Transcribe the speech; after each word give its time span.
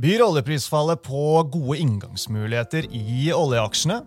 Byr 0.00 0.22
oljeprisfallet 0.24 1.02
på 1.04 1.42
gode 1.52 1.76
inngangsmuligheter 1.82 2.86
i 2.96 3.26
oljeaksjene? 3.36 3.98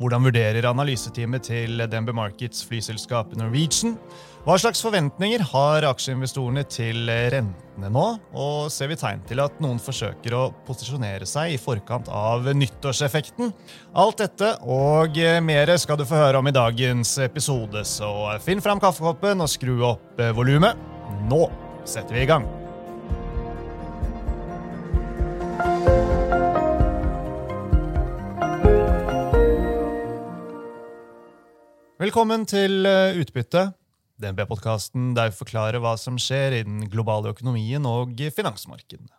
Hvordan 0.00 0.24
vurderer 0.24 0.64
analyseteamet 0.68 1.44
til 1.50 1.82
DNB 1.92 2.14
Markets 2.16 2.62
flyselskap 2.64 3.34
Norwegian? 3.36 3.98
Hva 4.46 4.56
slags 4.62 4.80
forventninger 4.84 5.44
har 5.50 5.84
aksjeinvestorene 5.90 6.64
til 6.72 7.12
rentene 7.34 7.92
nå? 7.92 8.06
Og 8.32 8.72
ser 8.72 8.88
vi 8.88 8.96
tegn 8.96 9.28
til 9.28 9.44
at 9.44 9.60
noen 9.60 9.80
forsøker 9.82 10.38
å 10.38 10.48
posisjonere 10.64 11.28
seg 11.28 11.52
i 11.52 11.60
forkant 11.60 12.08
av 12.08 12.48
nyttårseffekten? 12.56 13.52
Alt 13.92 14.24
dette 14.24 14.54
og 14.64 15.20
mer 15.44 15.76
skal 15.76 16.00
du 16.00 16.08
få 16.08 16.22
høre 16.22 16.40
om 16.40 16.48
i 16.48 16.56
dagens 16.56 17.18
episode, 17.28 17.84
så 17.84 18.38
finn 18.44 18.64
fram 18.64 18.80
kaffekoppen 18.80 19.44
og 19.44 19.52
skru 19.52 19.82
opp 19.92 20.28
volumet. 20.38 20.80
Nå 21.28 21.48
setter 21.84 22.16
vi 22.16 22.24
i 22.24 22.30
gang. 22.32 22.48
Velkommen 32.06 32.44
til 32.46 32.86
eh, 32.86 33.16
Utbytte, 33.18 33.64
DNB-podkasten 34.22 35.08
der 35.16 35.32
vi 35.32 35.38
forklarer 35.40 35.80
hva 35.82 35.96
som 35.98 36.20
skjer 36.22 36.54
i 36.54 36.60
den 36.62 36.84
globale 36.92 37.32
økonomien 37.32 37.82
og 37.90 38.20
finansmarkedene. 38.36 39.10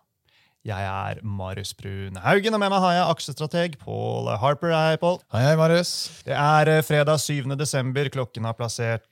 Jeg 0.65 0.83
er 0.83 1.19
Marius 1.23 1.69
Brun 1.77 2.17
Haugen, 2.19 2.55
og 2.55 2.59
med 2.59 2.71
meg 2.73 2.81
har 2.83 2.95
jeg 2.95 3.11
aksjestrateg 3.13 3.75
Paul 3.79 4.25
Harper. 4.41 4.73
Hei, 4.73 4.97
Paul. 4.99 5.19
Hei, 5.31 5.43
hei, 5.45 5.53
Marius. 5.55 5.91
Det 6.25 6.33
er 6.33 6.71
eh, 6.73 6.81
fredag 6.83 7.21
7. 7.23 7.53
desember. 7.55 8.09
Klokken 8.11 8.47
har 8.49 8.57
plassert 8.57 9.05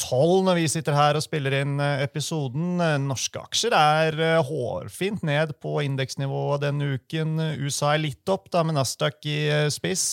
tolv 0.00 0.38
uh, 0.38 0.46
når 0.46 0.56
vi 0.56 0.68
sitter 0.72 0.96
her 0.96 1.18
og 1.18 1.24
spiller 1.24 1.58
inn 1.58 1.74
uh, 1.82 2.00
episoden. 2.00 2.80
norske 3.04 3.42
aksjer 3.42 3.76
er 3.76 4.16
uh, 4.22 4.46
hårfint 4.46 5.26
ned 5.26 5.52
på 5.60 5.74
indeksnivået 5.84 6.64
denne 6.64 6.94
uken. 6.94 7.36
USA 7.60 7.92
er 7.96 8.04
litt 8.06 8.32
opp, 8.32 8.48
da, 8.54 8.64
med 8.64 8.78
Nasdaq 8.78 9.20
i 9.28 9.40
spiss. 9.74 10.06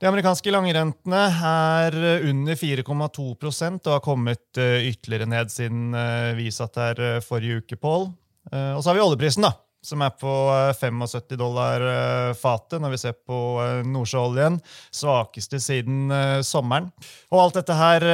De 0.00 0.08
amerikanske 0.08 0.54
langrentene 0.54 1.26
er 1.50 1.98
under 2.30 2.56
4,2 2.56 3.28
og 3.36 3.92
har 3.92 4.02
kommet 4.04 4.56
ytterligere 4.56 5.28
ned 5.28 5.52
siden 5.52 5.92
vi 6.38 6.48
satt 6.54 6.80
her 6.80 7.20
forrige 7.24 7.60
uke, 7.60 7.80
Paul. 7.80 8.10
Og 8.52 8.80
så 8.80 8.90
har 8.90 8.96
vi 8.96 9.04
oljeprisen, 9.04 9.44
da 9.44 9.56
som 9.86 10.02
er 10.02 10.12
på 10.18 10.32
75 10.78 11.14
eh, 11.18 11.38
dollar 11.38 11.84
eh, 11.90 12.32
fatet 12.38 12.82
når 12.82 12.94
vi 12.94 13.00
ser 13.00 13.16
på 13.26 13.40
eh, 13.62 13.82
nordsjøoljen. 13.86 14.58
Svakeste 14.94 15.60
siden 15.62 16.10
sommeren. 16.46 16.90
Og 17.32 17.40
alt 17.42 17.58
dette 17.60 17.76
her 17.76 18.04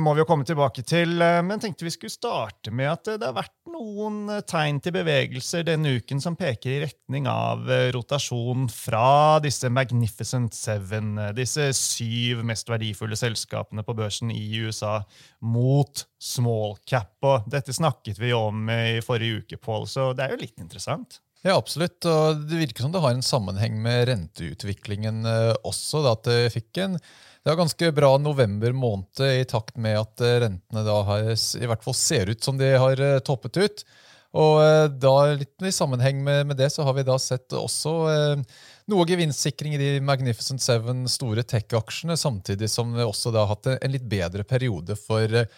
må 0.00 0.14
vi 0.14 0.22
jo 0.22 0.28
komme 0.28 0.46
tilbake 0.48 0.84
til, 0.86 1.18
men 1.18 1.60
tenkte 1.62 1.86
vi 1.86 1.92
skulle 1.94 2.12
starte 2.12 2.72
med 2.74 2.90
at 2.92 3.12
det 3.20 3.26
har 3.26 3.36
vært 3.36 3.54
noen 3.80 4.42
tegn 4.48 4.80
til 4.84 4.94
bevegelser 4.94 5.64
denne 5.66 5.94
uken 5.98 6.20
som 6.22 6.36
peker 6.38 6.72
i 6.72 6.80
retning 6.84 7.28
av 7.30 7.64
rotasjon 7.94 8.68
fra 8.72 9.40
disse 9.42 9.70
Magnificent 9.72 10.56
Seven, 10.56 11.14
disse 11.36 11.70
syv 11.76 12.44
mest 12.46 12.68
verdifulle 12.70 13.18
selskapene 13.18 13.84
på 13.86 13.96
børsen 13.96 14.32
i 14.34 14.44
USA, 14.60 15.00
mot 15.40 16.04
small 16.20 16.76
cap. 16.88 17.16
Og 17.24 17.48
dette 17.50 17.74
snakket 17.76 18.20
vi 18.20 18.34
om 18.36 18.68
i 18.70 19.00
forrige 19.04 19.44
uke, 19.44 19.60
Paul, 19.60 19.88
så 19.88 20.12
det 20.16 20.26
er 20.26 20.36
jo 20.36 20.42
litt 20.44 20.60
interessant. 20.60 21.20
Ja, 21.40 21.56
absolutt. 21.56 22.04
Og 22.04 22.44
det 22.50 22.60
virker 22.60 22.84
som 22.84 22.92
det 22.92 23.00
har 23.00 23.16
en 23.16 23.24
sammenheng 23.24 23.78
med 23.80 24.10
renteutviklingen 24.10 25.24
eh, 25.24 25.54
også. 25.64 26.02
At 26.10 26.26
det 26.28 26.52
fikk 26.52 26.82
en 26.84 26.98
det 27.40 27.52
er 27.52 27.58
ganske 27.60 27.90
bra 27.96 28.12
november 28.20 28.74
måned 28.76 29.22
i 29.24 29.46
takt 29.48 29.78
med 29.80 29.96
at 30.02 30.22
eh, 30.24 30.38
rentene 30.44 30.84
da 30.84 31.00
har, 31.08 31.32
i 31.32 31.68
hvert 31.70 31.84
fall 31.86 31.96
ser 31.96 32.32
ut 32.32 32.44
som 32.44 32.60
de 32.60 32.74
har 32.74 33.00
eh, 33.00 33.18
toppet 33.24 33.60
ut. 33.60 33.84
Og 34.30 34.60
da 35.02 35.12
litt 35.34 35.64
i 35.66 35.72
sammenheng 35.74 36.20
med, 36.22 36.44
med 36.46 36.58
det 36.60 36.68
så 36.70 36.84
har 36.86 36.94
vi 36.94 37.02
da 37.02 37.16
sett 37.18 37.50
også 37.56 37.94
eh, 38.12 38.42
noe 38.90 39.06
gevinstsikring 39.08 39.74
i 39.74 39.80
de 39.80 39.90
Magnificent 40.04 40.62
Seven 40.62 41.02
store 41.10 41.42
tech-aksjene, 41.42 42.16
samtidig 42.18 42.70
som 42.70 42.94
vi 42.94 43.06
også 43.06 43.32
da 43.34 43.44
har 43.44 43.56
hatt 43.56 43.72
en 43.72 43.94
litt 43.94 44.06
bedre 44.06 44.46
periode 44.46 44.94
for 45.00 45.24
eh, 45.42 45.50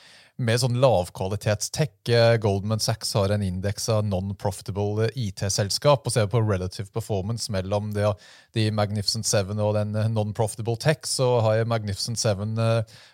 med 0.43 0.61
sånn 0.63 0.79
lavkvalitetstech. 0.83 1.95
Eh, 2.11 2.37
Goldman 2.43 2.83
Sachs 2.83 3.15
har 3.19 3.33
en 3.33 3.45
indeks 3.45 3.89
av 3.93 4.05
non-profitable 4.07 5.09
eh, 5.09 5.29
IT-selskap 5.29 6.07
og 6.07 6.15
ser 6.15 6.29
på 6.33 6.43
relative 6.43 6.91
performance 6.95 7.53
mellom 7.53 7.93
de, 7.97 8.11
de 8.57 8.69
Magnificent 8.75 9.29
Seven 9.29 9.63
og 9.63 9.77
den 9.79 9.95
eh, 9.99 10.11
non-profitable 10.13 10.79
tech. 10.83 11.07
Så 11.09 11.29
har 11.47 11.65
Magnificent 11.71 12.21
Seven 12.21 12.59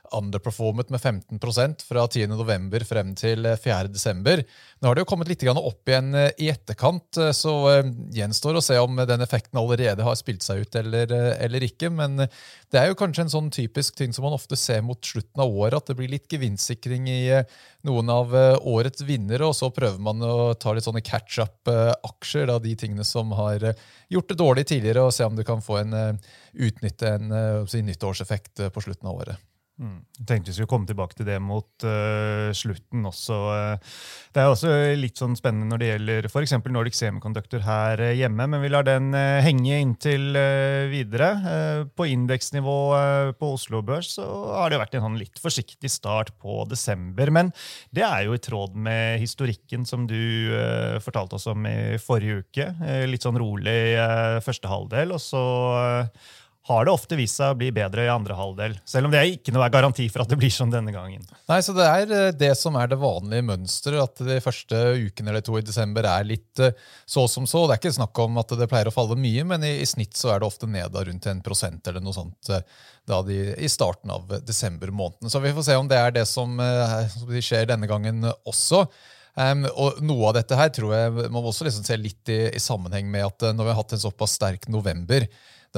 underperformet 0.09 0.89
med 0.89 1.03
15% 1.03 1.83
fra 1.85 2.07
10.11. 2.09 2.85
frem 2.89 3.11
til 3.19 3.45
4.12. 3.61 4.45
Nå 4.81 4.89
har 4.89 4.97
det 4.97 5.03
jo 5.05 5.09
kommet 5.11 5.29
litt 5.29 5.45
opp 5.49 5.91
igjen 5.91 6.15
i 6.17 6.49
etterkant, 6.49 7.19
så 7.37 7.53
gjenstår 8.17 8.57
å 8.57 8.63
se 8.65 8.79
om 8.81 8.97
den 8.97 9.21
effekten 9.21 9.61
allerede 9.61 10.07
har 10.07 10.17
spilt 10.17 10.47
seg 10.47 10.65
ut 10.65 10.79
eller, 10.81 11.13
eller 11.37 11.67
ikke. 11.67 11.91
Men 11.93 12.23
det 12.25 12.81
er 12.81 12.89
jo 12.89 12.97
kanskje 12.97 13.27
en 13.27 13.35
sånn 13.35 13.53
typisk 13.53 13.99
ting 14.01 14.17
som 14.17 14.25
man 14.25 14.39
ofte 14.39 14.57
ser 14.57 14.81
mot 14.87 15.05
slutten 15.05 15.45
av 15.45 15.53
året, 15.53 15.77
at 15.77 15.93
det 15.93 15.99
blir 16.01 16.15
litt 16.15 16.33
gevinstsikring 16.33 17.11
i 17.13 17.18
i 17.19 17.27
eh, 17.37 17.59
noen 17.89 18.13
av 18.13 18.35
eh, 18.37 18.55
årets 18.71 19.05
vinnere, 19.07 19.49
og 19.49 19.57
så 19.57 19.71
prøver 19.75 20.01
man 20.03 20.23
å 20.25 20.55
ta 20.61 20.75
litt 20.75 20.87
sånne 20.87 21.05
catch 21.05 21.41
up-aksjer, 21.45 22.53
de 22.65 22.75
tingene 22.79 23.07
som 23.07 23.35
har 23.39 23.71
eh, 23.71 23.85
gjort 24.15 24.33
det 24.33 24.39
dårlig 24.41 24.67
tidligere, 24.71 25.05
og 25.09 25.15
se 25.15 25.27
om 25.27 25.37
du 25.39 25.45
kan 25.47 25.65
få 25.65 25.83
en, 25.83 25.99
utnytte 26.55 27.15
en 27.19 27.37
si, 27.69 27.83
nyttårseffekt 27.85 28.69
på 28.75 28.85
slutten 28.85 29.11
av 29.11 29.23
året. 29.23 29.49
Mm. 29.79 29.99
Jeg 30.19 30.27
tenkte 30.27 30.51
vi 30.51 30.57
skulle 30.57 30.71
komme 30.73 30.89
tilbake 30.89 31.15
til 31.15 31.27
det 31.29 31.37
mot 31.39 31.85
uh, 31.87 32.51
slutten 32.57 33.05
også. 33.07 33.37
Det 34.35 34.43
er 34.43 34.51
også 34.51 34.73
litt 34.99 35.21
sånn 35.21 35.37
spennende 35.39 35.71
når 35.71 35.81
det 35.81 35.91
gjelder 35.93 36.27
f.eks. 36.27 36.55
Nordic 36.75 36.97
Semiconductor 36.99 37.63
her 37.63 38.03
hjemme, 38.19 38.49
men 38.51 38.65
vi 38.65 38.71
lar 38.73 38.89
den 38.89 39.13
uh, 39.15 39.39
henge 39.45 39.79
inntil 39.79 40.35
uh, 40.35 40.91
videre. 40.91 41.29
på 41.95 42.09
indeksnivå 42.11 42.77
på 43.39 43.51
Oslo 43.55 43.81
Børs 43.87 44.11
så 44.19 44.27
har 44.57 44.73
det 44.73 44.81
vært 44.81 44.97
en 44.99 45.05
sånn 45.07 45.21
litt 45.21 45.39
forsiktig 45.39 45.91
start 45.93 46.33
på 46.43 46.65
desember. 46.71 47.31
Men 47.31 47.53
det 47.95 48.03
er 48.07 48.27
jo 48.27 48.35
i 48.35 48.43
tråd 48.43 48.75
med 48.75 49.21
historikken 49.23 49.87
som 49.87 50.09
du 50.11 50.51
fortalte 51.05 51.39
oss 51.39 51.47
om 51.51 51.67
i 51.69 51.99
forrige 52.03 52.43
uke. 52.43 52.69
litt 53.07 53.25
sånn 53.25 53.39
rolig 53.39 53.79
første 54.45 54.71
halvdel, 54.71 55.15
og 55.15 55.23
så 55.23 55.45
har 56.69 56.85
det 56.85 56.93
ofte 56.93 57.17
vist 57.17 57.39
seg 57.41 57.55
å 57.55 57.57
bli 57.59 57.71
bedre 57.75 58.05
i 58.05 58.11
andre 58.13 58.37
halvdel. 58.37 58.75
Selv 58.89 59.09
om 59.09 59.13
det 59.15 59.23
ikke 59.33 59.55
noe 59.55 59.65
er 59.65 59.73
garanti 59.73 60.05
for 60.13 60.25
at 60.25 60.33
det 60.33 60.39
blir 60.41 60.53
sånn 60.53 60.73
denne 60.73 60.93
gangen. 60.93 61.25
Nei, 61.49 61.61
så 61.65 61.75
Det 61.77 61.87
er 61.89 62.13
eh, 62.13 62.37
det 62.37 62.53
som 62.61 62.77
er 62.77 62.91
det 62.91 63.01
vanlige 63.01 63.47
mønsteret, 63.49 64.03
at 64.05 64.23
de 64.29 64.39
første 64.45 64.83
ukene 65.01 65.33
eller 65.33 65.45
to 65.45 65.57
i 65.59 65.65
desember 65.65 66.09
er 66.11 66.29
litt 66.29 66.63
eh, 66.65 66.77
så 67.09 67.25
som 67.31 67.49
så. 67.49 67.65
Det 67.67 67.77
er 67.77 67.83
ikke 67.83 67.97
snakk 67.97 68.23
om 68.25 68.41
at 68.43 68.53
det 68.61 68.69
pleier 68.71 68.91
å 68.91 68.95
falle 68.95 69.17
mye, 69.19 69.47
men 69.49 69.65
i, 69.65 69.79
i 69.81 69.89
snitt 69.89 70.19
så 70.19 70.35
er 70.35 70.43
det 70.43 70.51
ofte 70.51 70.69
ned 70.69 70.97
rundt 71.09 71.29
en 71.33 71.45
prosent 71.45 71.89
eller 71.89 72.05
noe 72.05 72.17
sånt 72.17 72.53
eh, 72.53 72.65
de, 73.09 73.39
i 73.57 73.73
starten 73.73 74.13
av 74.13 74.29
desember 74.45 74.93
måneden. 74.93 75.33
Så 75.33 75.41
vi 75.41 75.55
får 75.57 75.71
se 75.71 75.79
om 75.81 75.89
det 75.89 76.01
er 76.01 76.13
det 76.19 76.27
som, 76.29 76.59
som 77.15 77.31
skjer 77.41 77.71
denne 77.71 77.89
gangen 77.89 78.27
også. 78.45 78.85
Um, 79.39 79.63
og 79.79 80.01
Noe 80.03 80.29
av 80.29 80.35
dette 80.35 80.57
her 80.59 80.69
tror 80.75 80.93
jeg 80.97 81.31
må 81.31 81.41
også 81.47 81.65
liksom 81.65 81.85
se 81.87 81.97
litt 81.97 82.29
i, 82.33 82.41
i 82.51 82.61
sammenheng 82.61 83.07
med 83.09 83.25
at 83.25 83.45
når 83.55 83.69
vi 83.69 83.71
har 83.71 83.79
hatt 83.79 83.95
en 83.95 84.03
såpass 84.03 84.35
sterk 84.37 84.67
november, 84.69 85.25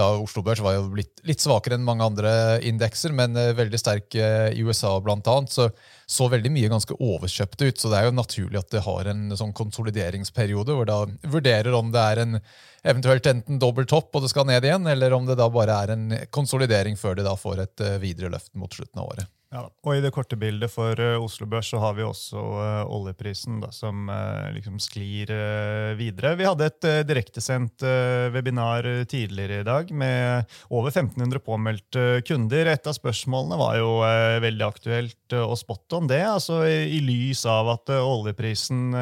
da 0.00 0.08
Oslo 0.18 0.42
Børs 0.46 0.64
var 0.64 0.78
jo 0.78 0.88
litt, 0.96 1.12
litt 1.28 1.44
svakere 1.44 1.76
enn 1.76 1.86
mange 1.86 2.08
andre 2.08 2.32
indekser, 2.66 3.12
men 3.16 3.36
uh, 3.38 3.52
veldig 3.56 3.80
sterk 3.80 4.16
uh, 4.16 4.48
i 4.50 4.64
USA 4.64 4.96
bl.a. 5.04 5.38
Så 5.52 5.70
så 6.10 6.26
veldig 6.26 6.50
mye 6.50 6.70
ganske 6.72 6.96
overkjøpt 6.98 7.62
ut. 7.62 7.78
Så 7.78 7.90
det 7.90 8.00
er 8.00 8.08
jo 8.08 8.16
naturlig 8.16 8.58
at 8.58 8.72
det 8.74 8.82
har 8.82 9.10
en 9.12 9.30
sånn 9.38 9.54
konsolideringsperiode 9.56 10.74
hvor 10.74 10.88
da 10.88 11.04
vurderer 11.30 11.76
om 11.78 11.92
det 11.94 12.02
er 12.02 12.22
en 12.24 12.40
eventuelt 12.82 13.28
enten 13.30 13.60
dobbel 13.62 13.86
topp 13.86 14.16
og 14.16 14.24
det 14.24 14.32
skal 14.32 14.48
ned 14.48 14.66
igjen, 14.66 14.88
eller 14.90 15.14
om 15.14 15.28
det 15.28 15.38
da 15.38 15.46
bare 15.52 15.76
er 15.84 15.94
en 15.94 16.08
konsolidering 16.34 16.98
før 16.98 17.18
det 17.18 17.28
da 17.28 17.36
får 17.38 17.62
et 17.66 17.84
uh, 17.86 17.98
videre 18.02 18.32
løft 18.34 18.50
mot 18.58 18.74
slutten 18.74 19.02
av 19.02 19.12
året. 19.12 19.30
Ja, 19.50 19.64
og 19.66 19.96
I 19.96 20.02
det 20.02 20.12
korte 20.14 20.36
bildet 20.38 20.70
for 20.70 20.94
uh, 20.94 21.16
Oslo 21.18 21.48
Børs 21.50 21.72
så 21.72 21.80
har 21.82 21.96
vi 21.96 22.04
også 22.06 22.38
uh, 22.38 22.82
oljeprisen 22.86 23.56
da, 23.58 23.72
som 23.74 24.06
uh, 24.06 24.46
liksom 24.54 24.76
sklir 24.78 25.32
videre. 25.98 26.36
Vi 26.38 26.46
hadde 26.46 26.68
et 26.70 26.86
direktesendt 27.08 27.82
webinar 28.30 28.86
tidligere 29.10 29.60
i 29.60 29.66
dag 29.66 29.90
med 29.90 30.46
over 30.70 30.92
1500 30.92 31.42
påmeldte 31.42 32.04
kunder. 32.28 32.70
Et 32.70 32.86
av 32.86 32.94
spørsmålene 32.94 33.58
var 33.58 33.78
jo 33.80 33.90
veldig 34.44 34.66
aktuelt 34.66 35.34
å 35.34 35.58
spotte 35.58 35.98
om 35.98 36.06
det. 36.10 36.22
altså 36.30 36.62
i 36.68 37.00
lys 37.02 37.42
av 37.50 37.72
at 37.74 37.90
oljeprisen 37.98 38.94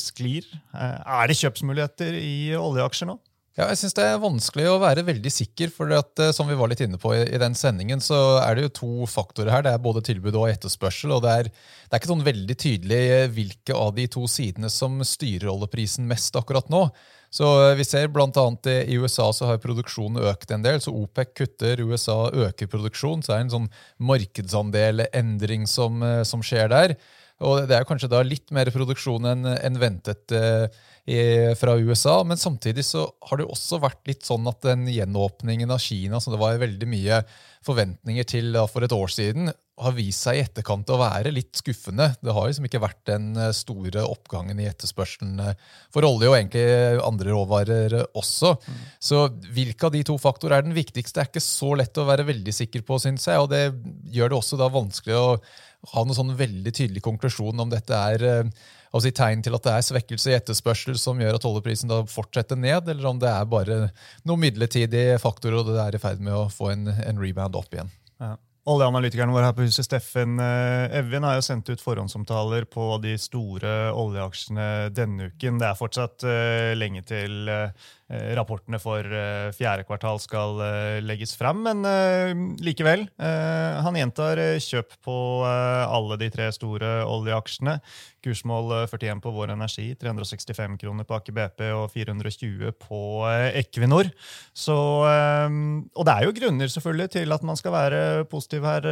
sklir. 0.00 0.48
er 0.74 1.30
det 1.30 1.38
kjøpsmuligheter 1.38 2.18
i 2.18 2.36
oljeaksjer 2.58 3.12
nå? 3.12 3.18
Ja, 3.54 3.68
jeg 3.70 3.78
synes 3.78 3.94
Det 3.94 4.02
er 4.02 4.16
vanskelig 4.18 4.64
å 4.66 4.80
være 4.82 5.04
veldig 5.06 5.30
sikker. 5.30 5.70
for 5.70 5.90
at, 5.94 6.18
eh, 6.18 6.32
som 6.32 6.48
vi 6.48 6.56
var 6.58 6.68
litt 6.68 6.80
inne 6.80 6.98
på 6.98 7.14
i, 7.14 7.22
i, 7.22 7.38
den 7.38 7.54
sendingen, 7.54 8.00
så 8.00 8.42
er 8.42 8.54
det 8.54 8.62
jo 8.64 8.78
to 8.80 9.06
faktorer 9.06 9.50
her. 9.50 9.62
Det 9.62 9.70
er 9.70 9.78
både 9.78 10.02
tilbud 10.02 10.34
og 10.34 10.48
etterspørsel. 10.50 11.12
og 11.12 11.22
Det 11.22 11.30
er, 11.30 11.44
det 11.44 11.92
er 11.92 12.00
ikke 12.02 12.10
sånn 12.10 12.26
veldig 12.26 12.56
tydelig 12.58 13.02
eh, 13.14 13.28
hvilke 13.30 13.74
av 13.78 13.94
de 13.94 14.08
to 14.10 14.26
sidene 14.26 14.68
som 14.68 14.98
styrer 15.06 15.52
oljeprisen 15.52 16.02
mest 16.04 16.34
akkurat 16.34 16.68
nå. 16.68 16.90
Så 17.30 17.46
eh, 17.70 17.76
vi 17.78 17.84
ser 17.84 18.10
annet 18.10 18.66
I 18.90 18.98
USA 18.98 19.30
så 19.30 19.46
har 19.46 19.62
produksjonen 19.62 20.18
økt 20.18 20.50
en 20.50 20.62
del. 20.62 20.80
så 20.80 20.90
OPEC 20.90 21.34
kutter, 21.34 21.78
USA 21.78 22.30
øker 22.34 22.66
produksjon. 22.66 23.22
Så 23.22 23.32
det 23.32 23.38
er 23.38 23.44
en 23.46 23.54
sånn 23.54 23.70
markedsandel-endring 24.02 25.68
som, 25.68 26.02
som 26.24 26.42
skjer 26.42 26.68
der. 26.74 26.96
Og 27.42 27.64
det 27.66 27.74
er 27.74 27.86
kanskje 27.88 28.10
da 28.12 28.20
litt 28.22 28.52
mer 28.54 28.70
produksjon 28.70 29.26
enn 29.26 29.48
en 29.50 29.78
ventet 29.80 30.30
eh, 30.36 31.50
fra 31.58 31.74
USA. 31.76 32.20
Men 32.26 32.38
samtidig 32.38 32.86
så 32.86 33.08
har 33.28 33.40
det 33.40 33.48
også 33.50 33.80
vært 33.82 34.06
litt 34.06 34.22
sånn 34.26 34.46
at 34.50 34.62
den 34.62 34.86
gjenåpningen 34.92 35.74
av 35.74 35.82
Kina, 35.82 36.22
som 36.22 36.34
det 36.34 36.40
var 36.40 36.62
veldig 36.62 36.88
mye 36.88 37.24
forventninger 37.66 38.28
til 38.28 38.52
da, 38.54 38.68
for 38.70 38.86
et 38.86 38.94
år 38.94 39.10
siden, 39.10 39.50
har 39.74 39.94
vist 39.96 40.22
seg 40.22 40.38
i 40.38 40.42
etterkant 40.44 40.90
å 40.94 41.00
være 41.00 41.32
litt 41.34 41.58
skuffende. 41.58 42.12
Det 42.22 42.32
har 42.36 42.46
liksom 42.46 42.68
ikke 42.68 42.82
vært 42.84 43.00
den 43.10 43.32
eh, 43.34 43.50
store 43.56 44.06
oppgangen 44.06 44.60
i 44.62 44.68
etterspørselen 44.70 45.42
eh, 45.42 45.56
for 45.92 46.06
olje 46.06 46.30
og 46.30 46.36
egentlig 46.38 46.64
andre 47.02 47.34
råvarer 47.34 47.96
også. 48.14 48.54
Mm. 48.62 48.80
Så 49.02 49.24
hvilke 49.56 49.88
av 49.88 49.96
de 49.96 50.04
to 50.06 50.14
faktorer 50.22 50.60
er 50.60 50.68
den 50.68 50.78
viktigste, 50.78 51.24
er 51.24 51.32
ikke 51.32 51.42
så 51.42 51.74
lett 51.80 51.98
å 51.98 52.06
være 52.06 52.28
veldig 52.30 52.54
sikker 52.54 52.86
på, 52.86 53.02
syns 53.02 53.26
jeg. 53.26 53.42
Og 53.42 53.50
det 53.50 53.64
gjør 54.14 54.30
det 54.30 54.38
også 54.38 54.60
da 54.62 54.70
vanskelig 54.70 55.18
å 55.18 55.26
ha 55.92 56.04
noen 56.04 56.16
sånn 56.16 56.32
veldig 56.38 56.72
tydelig 56.74 57.02
konklusjon 57.04 57.60
om 57.60 57.72
dette 57.72 57.98
er 58.14 58.24
altså 58.94 59.10
tegn 59.10 59.42
til 59.44 59.56
at 59.56 59.66
det 59.66 59.74
er 59.74 59.86
svekkelse 59.88 60.30
i 60.30 60.36
etterspørsel 60.38 60.96
som 61.00 61.20
gjør 61.20 61.38
at 61.38 61.46
oljeprisen 61.48 61.92
fortsetter 62.10 62.58
ned, 62.58 62.88
eller 62.88 63.10
om 63.10 63.20
det 63.20 63.30
er 63.30 63.50
bare 63.50 63.78
noen 64.22 64.44
midlertidige 64.46 65.18
faktorer 65.22 65.60
og 65.60 65.72
det 65.72 65.82
er 65.82 65.98
i 65.98 66.02
ferd 66.02 66.22
med 66.22 66.36
å 66.36 66.48
få 66.52 66.70
en, 66.72 66.88
en 66.94 67.20
rebound 67.20 67.58
opp 67.58 67.74
igjen. 67.74 67.90
Ja. 68.22 68.36
Oljeanalytikeren 68.64 69.32
vår 69.34 69.44
her 69.44 69.52
på 69.52 69.66
huset, 69.66 69.84
Steffen 69.84 70.38
eh, 70.40 70.94
Evjen, 70.96 71.24
har 71.26 71.36
jo 71.36 71.42
sendt 71.44 71.68
ut 71.68 71.82
forhåndsomtaler 71.84 72.64
på 72.72 72.86
de 73.02 73.12
store 73.20 73.74
oljeaksjene 73.92 74.68
denne 74.96 75.28
uken. 75.28 75.58
Det 75.60 75.66
er 75.68 75.76
fortsatt 75.76 76.24
uh, 76.24 76.70
lenge 76.78 77.02
til 77.04 77.50
uh, 77.52 77.90
rapportene 78.36 78.80
for 78.82 79.04
eh, 79.04 79.50
fjerde 79.56 79.84
kvartal 79.88 80.20
skal 80.22 80.60
eh, 80.64 81.02
legges 81.04 81.34
fram. 81.38 81.62
Men 81.64 81.82
likevel, 82.64 83.06
han 83.18 83.96
gjentar 83.98 84.40
kjøp 84.62 84.96
på 85.04 85.14
alle 85.44 86.16
de 86.20 86.28
tre 86.32 86.48
store 86.54 86.90
oljeaksjene. 87.08 87.76
Kursmål 88.24 88.72
41 88.88 89.20
på 89.20 89.32
Vår 89.34 89.52
Energi, 89.52 89.86
365 90.00 90.78
kroner 90.80 91.06
på 91.08 91.16
Aker 91.18 91.36
BP 91.36 91.64
og 91.76 91.90
420 91.92 92.72
på 92.80 93.00
Equinor. 93.52 94.08
Så, 94.56 94.74
og 94.74 96.08
det 96.08 96.14
er 96.14 96.24
jo 96.24 96.36
grunner 96.38 96.72
selvfølgelig 96.72 97.10
til 97.18 97.36
at 97.36 97.44
man 97.44 97.60
skal 97.60 97.76
være 97.76 98.02
positiv 98.30 98.64
her, 98.64 98.88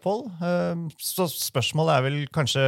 Pål. 0.00 0.24
Så 0.96 1.28
spørsmålet 1.28 1.96
er 1.96 2.06
vel 2.06 2.18
kanskje 2.32 2.64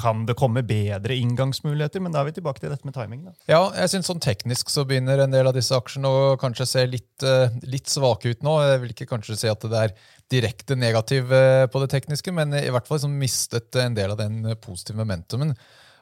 kan 0.00 0.24
det 0.28 0.36
komme 0.38 0.62
bedre 0.66 1.16
inngangsmuligheter, 1.16 2.02
men 2.02 2.14
da 2.14 2.22
er 2.22 2.30
vi 2.30 2.36
tilbake 2.38 2.62
til 2.62 2.72
dette 2.72 2.86
med 2.88 2.96
timing. 2.96 3.24
Da. 3.26 3.34
Ja, 3.50 3.62
jeg 3.82 3.92
synes 3.92 4.08
sånn 4.10 4.22
teknisk 4.22 4.72
så 4.72 4.86
begynner 4.88 5.24
en 5.24 5.29
del 5.32 5.48
av 5.48 5.56
disse 5.56 5.76
aksjene 5.76 6.10
og 6.10 6.40
kanskje 6.40 6.66
ser 6.68 6.88
litt, 6.90 7.22
eh, 7.26 7.52
litt 7.70 7.90
svake 7.90 8.32
ut 8.32 8.42
nå. 8.46 8.56
Jeg 8.66 8.80
vil 8.82 8.94
ikke 8.94 9.10
kanskje 9.10 9.36
si 9.38 9.50
at 9.50 9.66
det 9.66 9.82
er 9.84 9.94
direkte 10.30 10.76
negativ 10.78 11.32
eh, 11.34 11.66
på 11.70 11.82
det 11.82 11.90
tekniske, 11.94 12.32
men 12.34 12.54
i 12.58 12.70
hvert 12.70 12.88
fall 12.88 13.00
liksom 13.00 13.18
mistet 13.20 13.76
en 13.80 13.96
del 13.96 14.14
av 14.14 14.20
den 14.20 14.42
positive 14.62 15.00
momentumen. 15.00 15.54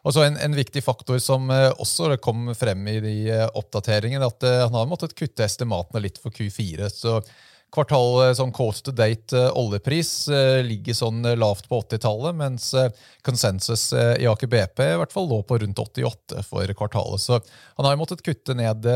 Og 0.06 0.16
en, 0.22 0.38
en, 0.40 0.54
viktig 0.56 0.80
faktor 0.84 1.19
som 1.20 1.50
eh, 1.52 1.69
også 1.76 2.14
kom 2.25 2.52
frem 2.56 2.86
i 2.88 2.98
de 3.04 3.16
oppdateringene, 3.58 4.28
at 4.28 4.48
han 4.69 4.78
har 4.78 4.88
måttet 4.90 5.16
kutte 5.19 5.44
estimatene 5.44 6.04
litt 6.06 6.20
for 6.22 6.34
Q4. 6.34 6.88
så 6.92 7.20
kvartal 7.74 8.34
sånn 8.38 8.52
cost 8.56 8.86
to 8.86 8.92
date 8.96 9.36
oljepris 9.58 10.10
ligger 10.64 10.96
sånn 10.96 11.22
lavt 11.36 11.68
på 11.68 11.82
80-tallet, 11.82 12.36
mens 12.38 12.70
konsensus 13.26 13.90
i 13.92 14.26
Aker 14.30 14.50
BP 14.50 14.84
i 14.86 14.98
hvert 15.02 15.12
fall 15.12 15.28
lå 15.28 15.42
på 15.44 15.58
rundt 15.60 15.78
88 15.82 16.42
for 16.48 16.74
kvartalet. 16.78 17.20
Så 17.20 17.38
han 17.76 17.84
har 17.86 17.94
jo 17.94 18.00
måttet 18.00 18.24
kutte 18.24 18.56
ned 18.56 18.88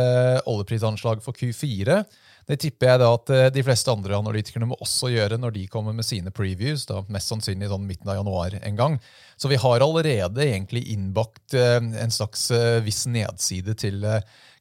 oljeprisanslaget 0.48 1.24
for 1.26 1.36
Q4. 1.36 2.02
Det 2.48 2.56
tipper 2.58 2.88
jeg 2.88 2.98
da 2.98 3.08
at 3.14 3.30
de 3.54 3.62
fleste 3.62 3.92
andre 3.92 4.16
analytikerne 4.18 4.66
må 4.72 4.78
også 4.82 5.12
gjøre 5.12 5.36
når 5.38 5.52
de 5.54 5.68
kommer 5.70 5.94
med 5.94 6.08
sine 6.08 6.32
previews, 6.34 6.88
da 6.88 7.04
mest 7.12 7.30
sannsynlig 7.30 7.68
sånn 7.70 7.84
midten 7.86 8.10
av 8.10 8.18
januar 8.18 8.56
en 8.58 8.80
gang. 8.80 8.96
Så 9.38 9.52
vi 9.52 9.60
har 9.62 9.84
allerede 9.84 10.42
egentlig 10.48 10.88
innbakt 10.90 11.54
en 11.54 12.10
slags 12.14 12.48
viss 12.82 13.04
nedside 13.06 13.76
til 13.78 14.02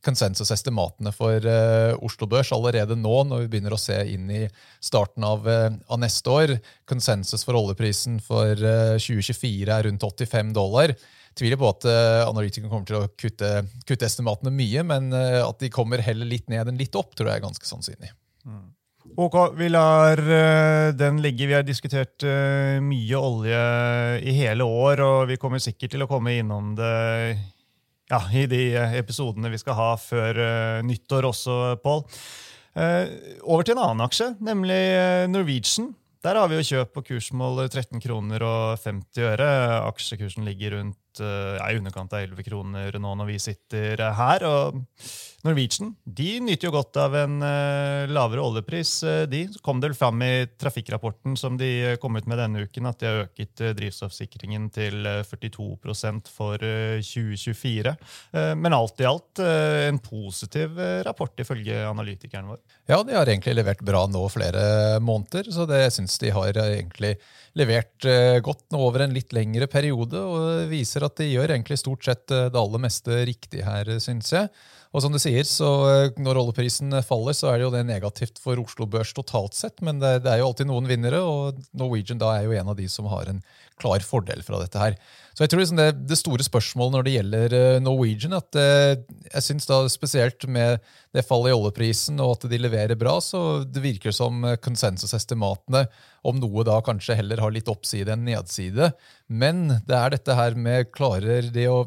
konsensusestimatene 0.06 1.13
for 1.13 1.45
uh, 1.45 1.94
Oslo 2.01 2.27
Børs 2.30 2.51
allerede 2.56 2.98
nå, 2.98 3.13
når 3.30 3.44
vi 3.44 3.51
begynner 3.53 3.75
å 3.75 3.81
se 3.81 4.00
inn 4.09 4.30
i 4.33 4.42
starten 4.81 5.25
av, 5.25 5.45
uh, 5.45 5.69
av 5.92 6.01
neste 6.01 6.33
år. 6.33 6.56
Konsensus 6.89 7.45
for 7.45 7.57
oljeprisen 7.59 8.19
for 8.24 8.57
uh, 8.57 8.95
eh, 8.95 9.01
2024 9.01 9.75
er 9.75 9.88
rundt 9.88 10.07
85 10.07 10.53
dollar. 10.57 10.95
Tviler 11.38 11.62
på 11.62 11.69
at 11.69 11.88
uh, 11.88 12.25
analytikerne 12.25 12.71
kommer 12.71 12.89
til 12.89 13.00
å 13.00 13.06
kutte, 13.13 13.53
kutte 13.88 14.09
estimatene 14.09 14.53
mye, 14.56 14.83
men 14.88 15.13
at 15.13 15.62
de 15.62 15.71
kommer 15.74 16.01
heller 16.04 16.27
litt 16.27 16.50
ned 16.51 16.71
enn 16.71 16.81
litt 16.81 16.97
opp, 16.97 17.13
tror 17.15 17.31
jeg 17.31 17.42
er 17.42 17.45
ganske 17.45 17.69
sannsynlig. 17.69 18.13
Mm. 18.50 18.69
Ok, 19.21 19.36
Vi 19.57 19.68
lar 19.69 20.19
den 20.95 21.18
ligge. 21.24 21.47
Vi 21.50 21.56
har 21.57 21.65
diskutert 21.68 22.24
mye 22.86 23.18
olje 23.18 23.63
i 24.24 24.36
hele 24.38 24.63
år, 24.63 25.01
og 25.04 25.25
vi 25.31 25.39
kommer 25.42 25.59
sikkert 25.59 25.95
til 25.95 26.06
å 26.06 26.09
komme 26.09 26.38
innom 26.39 26.75
det 26.77 26.94
ja, 28.11 28.21
i 28.35 28.45
de 28.49 28.61
eh, 28.75 28.97
episodene 28.99 29.51
vi 29.51 29.59
skal 29.61 29.77
ha 29.77 29.89
før 29.99 30.39
uh, 30.41 30.83
nyttår 30.85 31.29
også, 31.31 31.57
Pål. 31.83 32.03
Uh, 32.75 33.07
over 33.43 33.67
til 33.67 33.75
en 33.75 33.83
annen 33.85 34.05
aksje, 34.05 34.33
nemlig 34.43 34.81
Norwegian. 35.31 35.93
Der 36.21 36.37
har 36.37 36.51
vi 36.51 36.59
jo 36.59 36.67
kjøp 36.67 36.91
på 36.93 37.05
kursmål 37.07 37.63
13 37.65 37.97
kroner 38.03 38.43
og 38.45 38.83
50 38.83 39.23
øre. 39.25 39.47
Aksjekursen 39.87 40.45
ligger 40.45 40.75
rundt 40.77 41.17
ja, 41.17 41.65
i 41.65 41.79
underkant 41.79 42.13
av 42.13 42.27
11 42.27 42.45
kroner 42.45 42.97
nå 43.01 43.15
når 43.17 43.31
vi 43.31 43.39
sitter 43.41 44.03
her. 44.19 44.45
og 44.45 44.83
Norwegian 45.45 45.95
de 46.03 46.39
nyter 46.43 46.67
jo 46.67 46.73
godt 46.75 46.97
av 47.01 47.15
en 47.17 47.38
uh, 47.41 48.09
lavere 48.11 48.43
oljepris. 48.43 48.91
Uh, 49.05 49.23
de 49.29 49.43
kom 49.65 49.79
det 49.81 49.91
vel 49.91 49.97
fram 49.97 50.21
i 50.25 50.45
trafikkrapporten 50.59 51.38
som 51.39 51.57
de 51.59 51.95
kom 52.01 52.17
ut 52.17 52.27
med 52.29 52.39
denne 52.41 52.65
uken, 52.65 52.89
at 52.89 53.01
de 53.01 53.09
har 53.09 53.21
øket 53.25 53.63
uh, 53.63 53.71
drivstoffsikringen 53.77 54.69
til 54.73 55.07
42% 55.27 56.29
for 56.31 56.61
2024. 56.61 57.93
Men 58.31 58.75
alt 58.75 59.01
i 59.01 59.07
alt 59.07 59.39
en 59.41 59.97
positiv 60.03 60.77
rapport, 61.05 61.33
ifølge 61.41 61.77
analytikeren 61.87 62.49
vår. 62.51 62.59
Ja, 62.89 62.99
de 63.05 63.15
har 63.15 63.29
egentlig 63.29 63.55
levert 63.57 63.83
bra 63.85 64.03
nå 64.09 64.21
flere 64.31 64.99
måneder, 65.03 65.49
så 65.53 65.65
det 65.69 65.83
syns 65.95 66.17
de 66.21 66.33
har 66.35 66.57
egentlig 66.63 67.15
levert 67.57 68.07
godt 68.45 68.67
nå 68.73 68.81
over 68.87 69.05
en 69.05 69.15
litt 69.15 69.33
lengre 69.35 69.67
periode, 69.71 70.21
og 70.21 70.69
viser 70.71 71.07
at 71.07 71.17
de 71.21 71.31
gjør 71.31 71.55
egentlig 71.55 71.79
stort 71.81 72.05
sett 72.07 72.27
det 72.29 72.61
aller 72.61 72.85
meste 72.85 73.23
riktig 73.27 73.65
her, 73.67 73.89
syns 74.03 74.31
jeg. 74.35 74.51
Og 74.91 74.99
som 74.99 75.13
du 75.13 75.19
sier, 75.23 75.45
så 75.47 75.69
eh, 75.88 76.19
Når 76.19 76.39
oljeprisen 76.41 76.91
faller, 77.07 77.35
så 77.38 77.51
er 77.51 77.59
det 77.59 77.67
jo 77.67 77.73
det 77.73 77.85
negativt 77.88 78.41
for 78.43 78.59
Oslo 78.59 78.88
Børs 78.91 79.13
totalt 79.15 79.55
sett. 79.55 79.79
Men 79.85 80.01
det, 80.03 80.21
det, 80.25 80.33
er 80.33 80.41
jo 80.41 80.49
alltid 80.49 80.67
noen 80.67 80.89
vinnere, 80.89 81.21
og 81.23 81.61
Norwegian 81.77 82.19
da 82.19 82.33
er 82.35 82.47
jo 82.47 82.55
en 82.59 82.71
av 82.73 82.79
de 82.79 82.88
som 82.91 83.07
har 83.11 83.31
en 83.31 83.39
klar 83.79 84.03
fordel 84.03 84.43
fra 84.45 84.59
dette 84.61 84.81
her. 84.81 84.97
Så 85.31 85.45
jeg 85.45 85.53
tror 85.53 85.61
liksom 85.61 85.79
det, 85.79 85.88
det, 86.09 86.17
store 86.19 86.43
spørsmålet 86.43 86.95
når 86.97 87.05
det 87.07 87.13
gjelder 87.15 87.55
eh, 87.55 87.77
Norwegian, 87.83 88.35
at 88.35 88.59
eh, 88.59 88.97
jeg 89.29 89.45
synes 89.47 89.69
da 89.69 89.79
spesielt 89.91 90.43
med 90.51 90.83
det 91.15 91.23
fallet 91.27 91.53
i 91.53 91.55
oljeprisen 91.55 92.19
og 92.19 92.35
at 92.35 92.49
de 92.51 92.59
leverer 92.59 92.99
bra, 92.99 93.16
så 93.23 93.63
det 93.63 93.83
virker 93.83 94.16
som 94.16 94.44
konsensusestimatene 94.63 95.85
om 96.27 96.37
noe 96.44 96.68
da 96.68 96.81
kanskje 96.83 97.16
heller 97.18 97.39
har 97.42 97.56
litt 97.56 97.71
oppside 97.71 98.11
enn 98.11 98.27
nedside. 98.27 98.92
Men 99.31 99.69
det 99.87 99.97
er 99.97 100.13
dette 100.18 100.35
her 100.35 100.59
med 100.59 100.92
klarer 100.92 101.47
de 101.56 101.66
å 101.71 101.85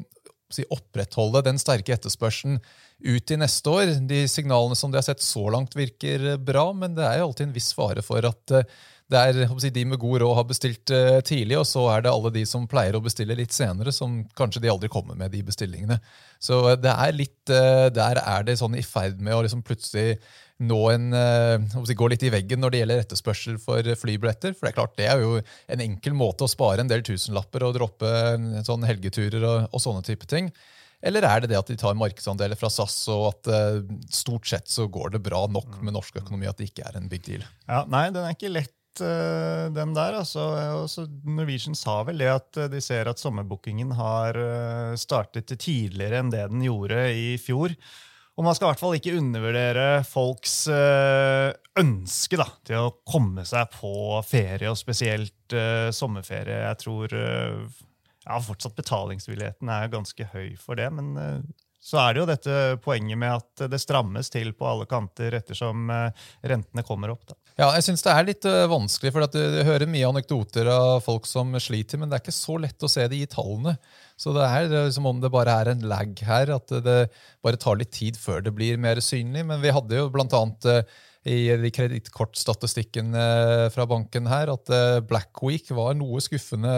si, 0.55 0.65
opprettholde 0.73 1.45
den 1.47 1.61
sterke 1.61 1.95
etterspørselen 1.97 2.59
ut 3.05 3.31
i 3.31 3.39
neste 3.41 3.71
år. 3.71 3.93
De 4.09 4.25
signalene 4.31 4.77
som 4.79 4.93
de 4.93 4.99
har 5.01 5.07
sett 5.07 5.23
så 5.23 5.47
langt, 5.53 5.77
virker 5.77 6.35
bra, 6.41 6.71
men 6.73 6.97
det 6.97 7.05
er 7.07 7.21
jo 7.21 7.29
alltid 7.29 7.49
en 7.49 7.57
viss 7.57 7.73
fare 7.77 8.05
for 8.05 8.25
at 8.29 8.55
eh, 8.57 8.69
det 9.13 9.21
er 9.21 9.71
de 9.75 9.83
med 9.85 10.01
god 10.01 10.23
råd 10.23 10.33
har 10.39 10.47
bestilt 10.49 10.91
uh, 10.95 11.19
tidlig, 11.21 11.59
og 11.61 11.67
så 11.69 11.83
er 11.93 12.07
det 12.07 12.11
alle 12.11 12.31
de 12.33 12.45
som 12.49 12.65
pleier 12.67 12.97
å 12.97 13.03
bestille 13.05 13.37
litt 13.37 13.53
senere, 13.53 13.93
som 13.93 14.23
kanskje 14.35 14.63
de 14.65 14.71
aldri 14.73 14.89
kommer 14.89 15.19
med 15.21 15.29
de 15.35 15.43
bestillingene. 15.45 15.99
Så 16.41 16.63
det 16.81 16.89
er 16.89 17.13
litt, 17.13 17.37
der 17.45 18.21
er 18.23 18.47
det 18.49 18.57
sånn 18.57 18.79
i 18.81 18.83
ferd 18.83 19.21
med 19.21 19.37
å 19.37 19.43
liksom 19.45 19.61
plutselig 19.65 20.17
nå 20.65 20.81
en, 20.95 21.13
gå 21.85 22.09
litt 22.09 22.25
i 22.25 22.33
veggen 22.33 22.65
når 22.65 22.73
det 22.73 22.81
gjelder 22.81 23.05
etterspørsel 23.05 23.59
for 23.61 23.93
flybilletter. 24.01 24.57
For 24.57 24.65
det 24.65 24.73
er 24.73 24.79
klart, 24.81 24.97
det 24.97 25.11
er 25.13 25.21
jo 25.21 25.37
en 25.43 25.85
enkel 25.85 26.17
måte 26.17 26.49
å 26.49 26.51
spare 26.51 26.81
en 26.81 26.91
del 26.91 27.05
tusenlapper 27.05 27.69
og 27.69 27.77
droppe 27.77 28.15
sånn 28.65 28.89
helgeturer 28.89 29.45
og, 29.45 29.69
og 29.69 29.85
sånne 29.85 30.05
type 30.09 30.33
ting. 30.33 30.49
Eller 31.05 31.27
er 31.29 31.43
det 31.43 31.51
det 31.53 31.59
at 31.59 31.69
de 31.69 31.77
tar 31.79 31.97
markedsandeler 31.99 32.59
fra 32.59 32.71
SAS, 32.73 32.97
og 33.13 33.27
at 33.33 33.51
uh, 33.53 33.99
stort 34.13 34.49
sett 34.49 34.71
så 34.73 34.87
går 34.89 35.15
det 35.15 35.25
bra 35.27 35.45
nok 35.51 35.83
med 35.85 35.97
norsk 35.97 36.23
økonomi 36.23 36.49
at 36.49 36.61
det 36.61 36.71
ikke 36.71 36.87
er 36.89 36.97
en 37.01 37.11
big 37.11 37.27
deal? 37.27 37.45
Ja, 37.69 37.85
Nei, 37.91 38.07
den 38.15 38.25
er 38.25 38.33
ikke 38.33 38.53
lett, 38.53 38.73
uh, 39.03 39.69
den 39.75 39.93
der. 39.97 40.17
Altså. 40.23 41.05
Norwegian 41.29 41.77
sa 41.77 42.01
vel 42.09 42.25
det 42.25 42.33
at 42.33 42.63
eh, 42.63 42.73
de 42.73 42.81
ser 42.85 43.11
at 43.11 43.21
sommerbookingen 43.21 43.93
har 43.99 44.41
startet 45.01 45.53
tidligere 45.53 46.23
enn 46.23 46.33
det 46.33 46.49
den 46.55 46.65
gjorde 46.65 47.07
i 47.13 47.35
fjor. 47.43 47.77
Og 48.35 48.43
man 48.43 48.57
skal 48.57 48.67
i 48.67 48.73
hvert 48.73 48.81
fall 48.81 48.97
ikke 48.97 49.13
undervurdere 49.15 49.89
folks 50.09 50.65
ønske 51.79 52.39
da, 52.41 52.49
til 52.67 52.89
å 52.89 52.95
komme 53.07 53.45
seg 53.47 53.69
på 53.77 53.93
ferie, 54.27 54.73
og 54.73 54.81
spesielt 54.81 55.55
sommerferie. 55.95 56.57
Jeg 56.65 56.81
tror 56.83 57.15
ja, 58.25 58.41
fortsatt 58.41 58.77
betalingsvilligheten 58.79 59.71
er 59.71 59.93
ganske 59.93 60.29
høy 60.33 60.55
for 60.61 60.81
det, 60.81 60.89
men 60.95 61.15
uh, 61.19 61.65
så 61.85 61.99
er 62.01 62.15
det 62.15 62.23
jo 62.23 62.29
dette 62.31 62.59
poenget 62.81 63.19
med 63.21 63.43
at 63.43 63.67
det 63.69 63.81
strammes 63.83 64.31
til 64.33 64.55
på 64.57 64.65
alle 64.65 64.87
kanter 64.89 65.35
ettersom 65.37 65.91
eh, 65.93 66.23
rentene 66.49 66.81
kommer 66.87 67.13
opp. 67.13 67.27
Da. 67.29 67.37
Ja, 67.59 67.67
jeg 67.77 67.85
syns 67.85 68.01
det 68.07 68.15
er 68.15 68.25
litt 68.25 68.47
uh, 68.49 68.63
vanskelig, 68.73 69.13
for 69.13 69.29
du, 69.29 69.43
hører 69.69 69.85
mye 69.93 70.09
anekdoter 70.09 70.71
av 70.73 71.03
folk 71.05 71.29
som 71.29 71.53
sliter, 71.61 72.01
men 72.01 72.09
det 72.09 72.17
er 72.17 72.25
ikke 72.25 72.37
så 72.39 72.57
lett 72.63 72.87
å 72.87 72.89
se 72.89 73.05
det 73.13 73.19
i 73.21 73.29
tallene. 73.29 73.77
Så 74.17 74.33
det 74.33 74.49
er 74.49 74.71
det 74.73 74.85
som 74.97 75.11
om 75.11 75.21
det 75.21 75.29
bare 75.35 75.59
er 75.61 75.75
en 75.75 75.85
lag 75.91 76.25
her, 76.25 76.55
at 76.57 76.73
det 76.87 76.99
bare 77.45 77.61
tar 77.61 77.77
litt 77.77 77.93
tid 77.93 78.17
før 78.17 78.41
det 78.47 78.55
blir 78.57 78.81
mer 78.81 79.03
synlig. 79.05 79.45
Men 79.45 79.61
vi 79.61 79.75
hadde 79.77 80.01
jo 80.01 80.09
blant 80.15 80.33
annet 80.41 80.89
i 81.25 81.71
kredittkortstatistikken 81.73 83.15
eh, 83.17 83.67
fra 83.73 83.87
banken 83.89 84.27
her 84.29 84.51
at 84.53 84.69
eh, 84.69 84.99
Black 85.09 85.41
Week 85.45 85.71
var 85.73 85.95
noe 85.97 86.21
skuffende, 86.21 86.75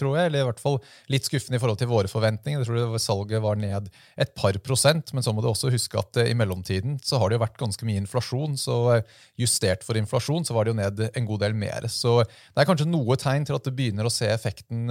tror 0.00 0.16
jeg. 0.18 0.30
Eller 0.30 0.42
i 0.42 0.48
hvert 0.48 0.62
fall 0.62 0.80
litt 1.12 1.28
skuffende 1.28 1.60
i 1.60 1.62
forhold 1.62 1.78
til 1.78 1.90
våre 1.92 2.10
forventninger. 2.10 2.64
Jeg 2.64 2.68
tror 2.68 2.98
salget 3.02 3.44
var 3.44 3.60
ned 3.60 3.86
et 4.18 4.34
par 4.34 4.58
prosent, 4.66 5.14
men 5.14 5.22
så 5.22 5.34
må 5.34 5.44
du 5.44 5.50
også 5.52 5.70
huske 5.74 6.00
at 6.00 6.18
eh, 6.24 6.32
i 6.32 6.38
mellomtiden 6.38 6.98
så 7.06 7.22
har 7.22 7.30
det 7.30 7.38
jo 7.38 7.44
vært 7.44 7.60
ganske 7.62 7.86
mye 7.86 8.02
inflasjon. 8.02 8.58
Så 8.58 8.80
justert 9.40 9.86
for 9.86 10.00
inflasjon 10.00 10.46
så 10.48 10.58
var 10.58 10.66
det 10.66 10.74
jo 10.74 10.80
ned 10.82 11.06
en 11.12 11.30
god 11.30 11.46
del 11.46 11.54
mer. 11.58 11.86
Så 11.92 12.18
det 12.24 12.64
er 12.64 12.70
kanskje 12.70 12.90
noe 12.90 13.18
tegn 13.20 13.46
til 13.46 13.60
at 13.60 13.68
det 13.68 13.76
begynner 13.78 14.10
å 14.10 14.12
se 14.12 14.26
effekten 14.32 14.90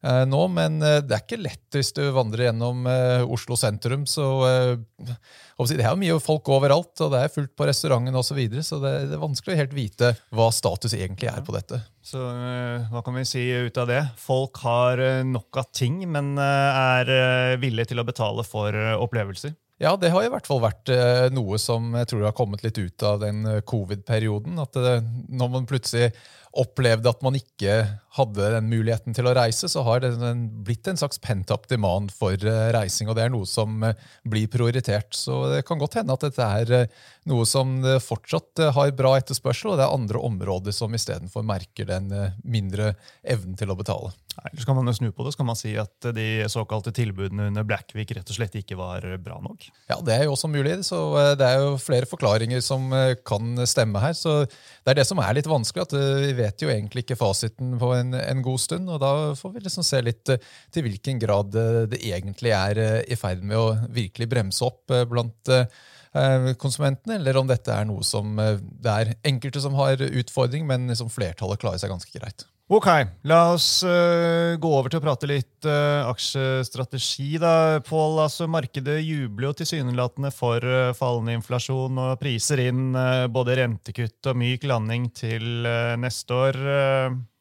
nå, 0.00 0.46
men 0.48 0.80
eh, 0.80 1.02
det 1.04 1.12
er 1.12 1.24
ikke 1.26 1.42
lett 1.42 1.76
hvis 1.76 1.92
du 1.96 2.02
vandrer 2.14 2.46
gjennom 2.46 2.86
eh, 2.88 3.20
Oslo 3.28 3.56
sentrum. 3.60 4.06
så 4.08 4.24
Det 4.96 5.76
er 5.76 5.90
jo 5.90 6.00
mye 6.00 6.16
folk 6.24 6.48
overalt, 6.48 6.94
og 7.04 7.12
det 7.12 7.20
er 7.20 7.34
fullt 7.34 7.52
på 7.52 7.68
restauranten 7.68 8.16
osv. 8.16 8.30
Så, 8.30 8.38
videre, 8.38 8.64
så 8.64 8.80
det 8.80 8.94
er 8.96 9.20
vanskelig 9.20 9.56
å 9.56 9.60
helt 9.60 9.76
vite 9.76 10.14
hva 10.32 10.48
status 10.54 10.96
egentlig 10.96 11.28
er 11.28 11.44
på 11.44 11.52
dette. 11.56 11.82
Så 12.00 12.22
hva 12.88 13.04
kan 13.04 13.18
vi 13.18 13.26
si 13.28 13.44
ut 13.52 13.76
av 13.82 13.90
det? 13.90 14.00
Folk 14.22 14.62
har 14.64 15.02
nok 15.26 15.60
av 15.60 15.68
ting, 15.76 16.00
men 16.08 16.32
er 16.40 17.58
villige 17.60 17.92
til 17.92 18.00
å 18.00 18.06
betale 18.08 18.46
for 18.46 18.72
opplevelser? 18.96 19.52
Ja, 19.80 19.94
det 20.00 20.12
har 20.12 20.24
i 20.24 20.32
hvert 20.32 20.48
fall 20.48 20.60
vært 20.64 20.90
noe 21.32 21.60
som 21.60 21.92
jeg 21.96 22.08
tror 22.08 22.24
har 22.28 22.36
kommet 22.36 22.64
litt 22.64 22.80
ut 22.80 23.04
av 23.04 23.20
den 23.20 23.44
covid-perioden. 23.68 24.56
At 24.64 24.76
når 25.28 25.52
man 25.58 25.68
plutselig 25.68 26.14
opplevde 26.58 27.10
at 27.10 27.20
man 27.22 27.36
ikke 27.38 27.74
hadde 28.16 28.48
den 28.56 28.66
muligheten 28.70 29.14
til 29.14 29.28
å 29.30 29.34
reise, 29.36 29.68
så 29.70 29.84
har 29.86 30.02
det 30.02 30.10
blitt 30.66 30.88
en 30.90 30.98
slags 30.98 31.20
pent-up 31.22 31.68
demand 31.70 32.10
for 32.14 32.34
eh, 32.34 32.70
reising. 32.74 33.06
og 33.10 33.14
Det 33.18 33.26
er 33.26 33.30
noe 33.30 33.46
som 33.46 33.84
eh, 33.86 33.98
blir 34.26 34.50
prioritert. 34.50 35.14
Så 35.14 35.44
det 35.52 35.62
kan 35.68 35.78
godt 35.78 36.00
hende 36.00 36.16
at 36.16 36.26
dette 36.26 36.48
er 36.62 36.72
eh, 36.80 36.96
noe 37.30 37.46
som 37.46 37.76
fortsatt 38.02 38.64
har 38.74 38.96
bra 38.98 39.14
etterspørsel, 39.20 39.70
og 39.72 39.78
det 39.78 39.86
er 39.86 39.94
andre 39.94 40.24
områder 40.26 40.74
som 40.74 40.94
istedenfor 40.96 41.46
merker 41.46 41.86
den 41.86 42.10
mindre 42.42 42.94
evnen 43.22 43.54
til 43.60 43.70
å 43.70 43.78
betale. 43.78 44.10
Eller 44.40 44.62
så 44.62 44.66
kan 44.66 44.78
man 44.78 44.94
snu 44.96 45.10
på 45.12 45.26
det, 45.26 45.34
så 45.34 45.42
kan 45.42 45.48
man 45.50 45.58
si 45.58 45.74
at 45.78 46.08
de 46.16 46.26
såkalte 46.50 46.94
tilbudene 46.96 47.50
under 47.50 47.66
Blackvik 47.66 48.14
rett 48.16 48.30
og 48.32 48.38
slett 48.38 48.56
ikke 48.58 48.78
var 48.78 49.04
bra 49.22 49.36
nok. 49.44 49.66
Ja, 49.90 50.00
Det 50.00 50.16
er 50.16 50.24
jo 50.26 50.32
også 50.34 50.48
mulig. 50.50 50.78
så 50.86 51.36
Det 51.36 51.44
er 51.46 51.60
jo 51.60 51.76
flere 51.82 52.08
forklaringer 52.08 52.62
som 52.64 52.88
kan 53.26 53.66
stemme 53.68 54.00
her. 54.00 54.16
så 54.16 54.46
Det 54.48 54.94
er 54.94 55.02
det 55.02 55.06
som 55.06 55.20
er 55.20 55.36
litt 55.36 55.50
vanskelig. 55.50 55.82
at 55.82 55.92
Vi 55.92 56.32
vet 56.40 56.64
jo 56.64 56.70
egentlig 56.72 57.04
ikke 57.04 57.18
fasiten 57.20 57.76
på 57.80 57.92
en, 57.96 58.14
en 58.16 58.42
god 58.44 58.60
stund. 58.62 58.90
og 58.90 59.00
Da 59.02 59.12
får 59.38 59.54
vi 59.54 59.64
liksom 59.64 59.86
se 59.86 60.02
litt 60.04 60.32
eh, 60.32 60.42
til 60.74 60.86
hvilken 60.86 61.20
grad 61.22 61.56
eh, 61.58 61.80
det 61.92 62.02
egentlig 62.02 62.54
er 62.56 62.82
eh, 62.82 62.98
i 63.06 63.18
ferd 63.20 63.44
med 63.46 63.60
å 63.60 63.72
virkelig 63.92 64.30
bremse 64.30 64.66
opp 64.66 64.92
blant 65.10 65.54
konsumentene, 66.58 67.20
eller 67.20 67.36
om 67.38 67.46
dette 67.46 67.70
er 67.70 67.84
noe 67.86 68.02
som 68.02 68.32
det 68.34 68.90
er 68.90 69.12
enkelte 69.30 69.60
som 69.62 69.76
har 69.78 70.00
utfordring, 70.02 70.64
men 70.66 70.90
som 70.98 71.06
flertallet 71.12 71.60
klarer 71.62 71.78
seg 71.78 71.92
ganske 71.92 72.10
greit. 72.16 72.42
Ok, 72.70 72.86
La 73.26 73.48
oss 73.50 73.80
uh, 73.82 74.54
gå 74.62 74.68
over 74.70 74.92
til 74.92 75.00
å 75.00 75.02
prate 75.02 75.26
litt 75.26 75.66
uh, 75.66 76.06
aksjestrategi. 76.06 77.32
da, 77.42 77.80
Pål, 77.82 78.20
altså 78.22 78.46
Markedet 78.46 79.00
jubler 79.02 79.48
jo 79.48 79.56
tilsynelatende 79.58 80.30
for 80.30 80.62
uh, 80.62 80.92
fallende 80.94 81.34
inflasjon 81.34 81.98
og 81.98 82.14
priser 82.22 82.62
inn 82.68 82.94
både 83.34 83.58
rentekutt 83.58 84.30
og 84.30 84.38
myk 84.38 84.68
landing 84.70 85.10
til 85.10 85.66
neste 85.98 86.38
år. 86.46 86.60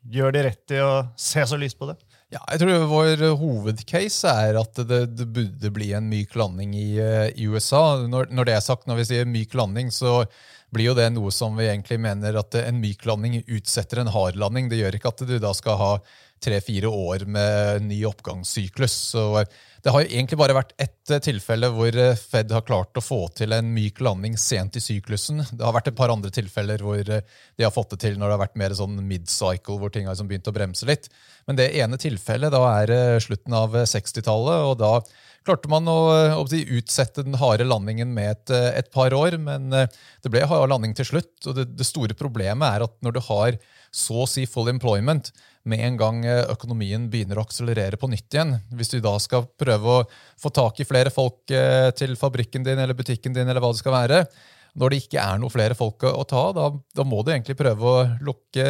gjør 0.09 0.33
de 0.33 0.45
rett 0.49 0.73
i 0.73 0.81
å 0.81 0.91
se 1.13 1.45
så 1.45 1.61
lyst 1.61 1.77
på 1.77 1.91
det? 1.91 1.99
Ja, 2.29 2.43
jeg 2.51 2.61
tror 2.61 2.83
Vår 2.91 3.23
hovedcase 3.41 4.29
er 4.45 4.59
at 4.59 4.77
det, 4.85 4.99
det 5.17 5.25
burde 5.33 5.71
bli 5.73 5.87
en 5.97 6.11
myk 6.11 6.35
landing 6.37 6.75
i, 6.77 6.91
i 7.33 7.47
USA. 7.49 8.05
Når, 8.05 8.29
når, 8.29 8.45
det 8.45 8.53
er 8.53 8.61
sagt, 8.61 8.85
når 8.85 8.99
vi 8.99 9.05
sier 9.09 9.29
myk 9.29 9.55
landing, 9.57 9.89
så 9.89 10.21
blir 10.69 10.91
jo 10.91 10.97
det 10.97 11.07
noe 11.15 11.33
som 11.33 11.57
vi 11.57 11.65
egentlig 11.65 11.97
mener 12.03 12.37
at 12.37 12.53
en 12.61 12.77
myk 12.83 13.07
landing 13.09 13.39
utsetter 13.47 14.03
en 14.03 14.11
hard 14.13 14.37
landing. 14.37 14.69
Det 14.69 14.77
gjør 14.77 14.99
ikke 14.99 15.13
at 15.15 15.25
du 15.25 15.39
da 15.41 15.55
skal 15.57 15.81
ha 15.81 15.91
tre-fire 16.43 16.89
år 16.89 17.25
med 17.29 17.85
ny 17.87 17.99
oppgangssyklus. 18.09 18.95
Så 19.13 19.23
det 19.83 19.93
har 19.95 20.03
egentlig 20.03 20.39
bare 20.39 20.57
vært 20.57 20.73
ett 20.81 21.13
tilfelle 21.23 21.69
hvor 21.71 21.95
Fed 22.19 22.51
har 22.51 22.65
klart 22.67 22.99
å 22.99 23.03
få 23.03 23.21
til 23.37 23.55
en 23.55 23.71
myk 23.75 24.01
landing 24.03 24.35
sent 24.39 24.75
i 24.75 24.83
syklusen. 24.83 25.43
Det 25.51 25.63
har 25.63 25.75
vært 25.75 25.91
et 25.91 25.97
par 25.99 26.11
andre 26.13 26.31
tilfeller 26.35 26.83
hvor 26.83 26.99
de 27.03 27.63
har 27.63 27.73
fått 27.75 27.95
det 27.95 28.01
til 28.03 28.19
når 28.19 28.27
det 28.27 28.37
har 28.37 28.43
vært 28.43 28.59
mer 28.59 28.75
sånn 28.77 28.99
mid-cycle, 29.07 29.79
hvor 29.79 29.93
ting 29.93 30.07
har 30.07 30.17
liksom 30.17 30.29
begynt 30.31 30.51
å 30.51 30.55
bremse 30.55 30.89
litt. 30.89 31.07
Men 31.47 31.59
det 31.59 31.71
ene 31.79 31.99
tilfellet 32.01 32.53
da 32.53 32.63
er 32.81 33.23
slutten 33.23 33.55
av 33.55 33.79
60-tallet, 33.87 34.67
og 34.67 34.77
da 34.83 34.93
klarte 35.47 35.71
man 35.71 35.87
å, 35.89 35.97
å 36.39 36.45
utsette 36.45 37.25
den 37.25 37.37
harde 37.39 37.67
landingen 37.67 38.11
med 38.15 38.33
et, 38.35 38.53
et, 38.81 38.89
par 38.93 39.13
år, 39.15 39.37
men 39.41 39.73
eh, 39.75 39.89
det 40.23 40.31
ble 40.33 40.45
hard 40.47 40.69
landing 40.71 40.95
til 40.97 41.07
slutt. 41.13 41.33
og 41.47 41.57
det, 41.57 41.69
det, 41.79 41.87
store 41.87 42.17
problemet 42.17 42.67
er 42.67 42.85
at 42.85 42.97
når 43.05 43.17
du 43.17 43.21
har 43.29 43.59
så 43.89 44.23
å 44.23 44.29
si 44.29 44.45
full 44.49 44.69
employment, 44.69 45.31
med 45.67 45.81
en 45.85 45.97
gang 45.99 46.21
eh, 46.25 46.45
økonomien 46.53 47.09
begynner 47.11 47.39
å 47.39 47.47
akselerere 47.47 47.99
på 47.99 48.09
nytt 48.11 48.35
igjen, 48.35 48.55
hvis 48.75 48.93
du 48.93 48.99
da 49.03 49.15
skal 49.21 49.47
prøve 49.59 49.97
å 49.97 50.05
få 50.39 50.53
tak 50.55 50.79
i 50.79 50.87
flere 50.87 51.11
folk 51.13 51.51
eh, 51.51 51.89
til 51.97 52.15
fabrikken 52.19 52.65
din 52.67 52.79
eller 52.79 52.97
butikken 52.97 53.35
din, 53.35 53.47
eller 53.47 53.63
hva 53.63 53.73
det 53.73 53.81
skal 53.81 53.95
være, 53.95 54.23
når 54.79 54.91
det 54.91 54.99
ikke 55.01 55.21
er 55.21 55.39
noe 55.41 55.51
flere 55.51 55.75
folk 55.75 56.05
å 56.07 56.23
ta, 56.29 56.43
da, 56.55 56.67
da 56.95 57.05
må 57.07 57.23
du 57.23 57.31
egentlig 57.33 57.57
prøve 57.57 57.89
å 57.89 58.03
lukke 58.23 58.65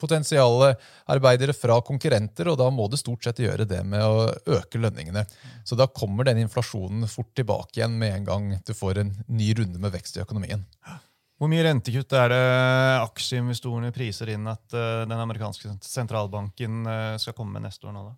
potensiale 0.00 0.70
arbeidere 1.12 1.54
fra 1.56 1.80
konkurrenter, 1.84 2.52
og 2.52 2.60
da 2.60 2.68
må 2.72 2.86
du 2.88 2.96
stort 3.00 3.26
sett 3.26 3.42
gjøre 3.42 3.66
det 3.68 3.82
med 3.88 4.04
å 4.06 4.28
øke 4.58 4.80
lønningene. 4.80 5.26
Så 5.66 5.78
da 5.78 5.88
kommer 5.90 6.28
den 6.28 6.44
inflasjonen 6.44 7.10
fort 7.10 7.34
tilbake 7.36 7.80
igjen 7.80 7.98
med 7.98 8.20
en 8.20 8.30
gang 8.30 8.48
du 8.66 8.72
får 8.76 9.02
en 9.02 9.12
ny 9.26 9.50
runde 9.58 9.82
med 9.82 9.96
vekst 9.98 10.20
i 10.20 10.22
økonomien. 10.22 10.64
Hvor 11.36 11.50
mye 11.52 11.66
rentekutt 11.66 12.14
er 12.16 12.32
det 12.32 12.44
aksjeinvestorene 13.02 13.92
priser 13.92 14.30
inn 14.32 14.46
at 14.48 14.76
eh, 14.76 15.02
den 15.04 15.18
amerikanske 15.20 15.74
sentralbanken 15.84 16.86
eh, 16.88 17.16
skal 17.20 17.36
komme 17.36 17.58
med 17.58 17.66
neste 17.68 17.88
år? 17.88 17.96
nå 17.96 18.06
da? 18.06 18.14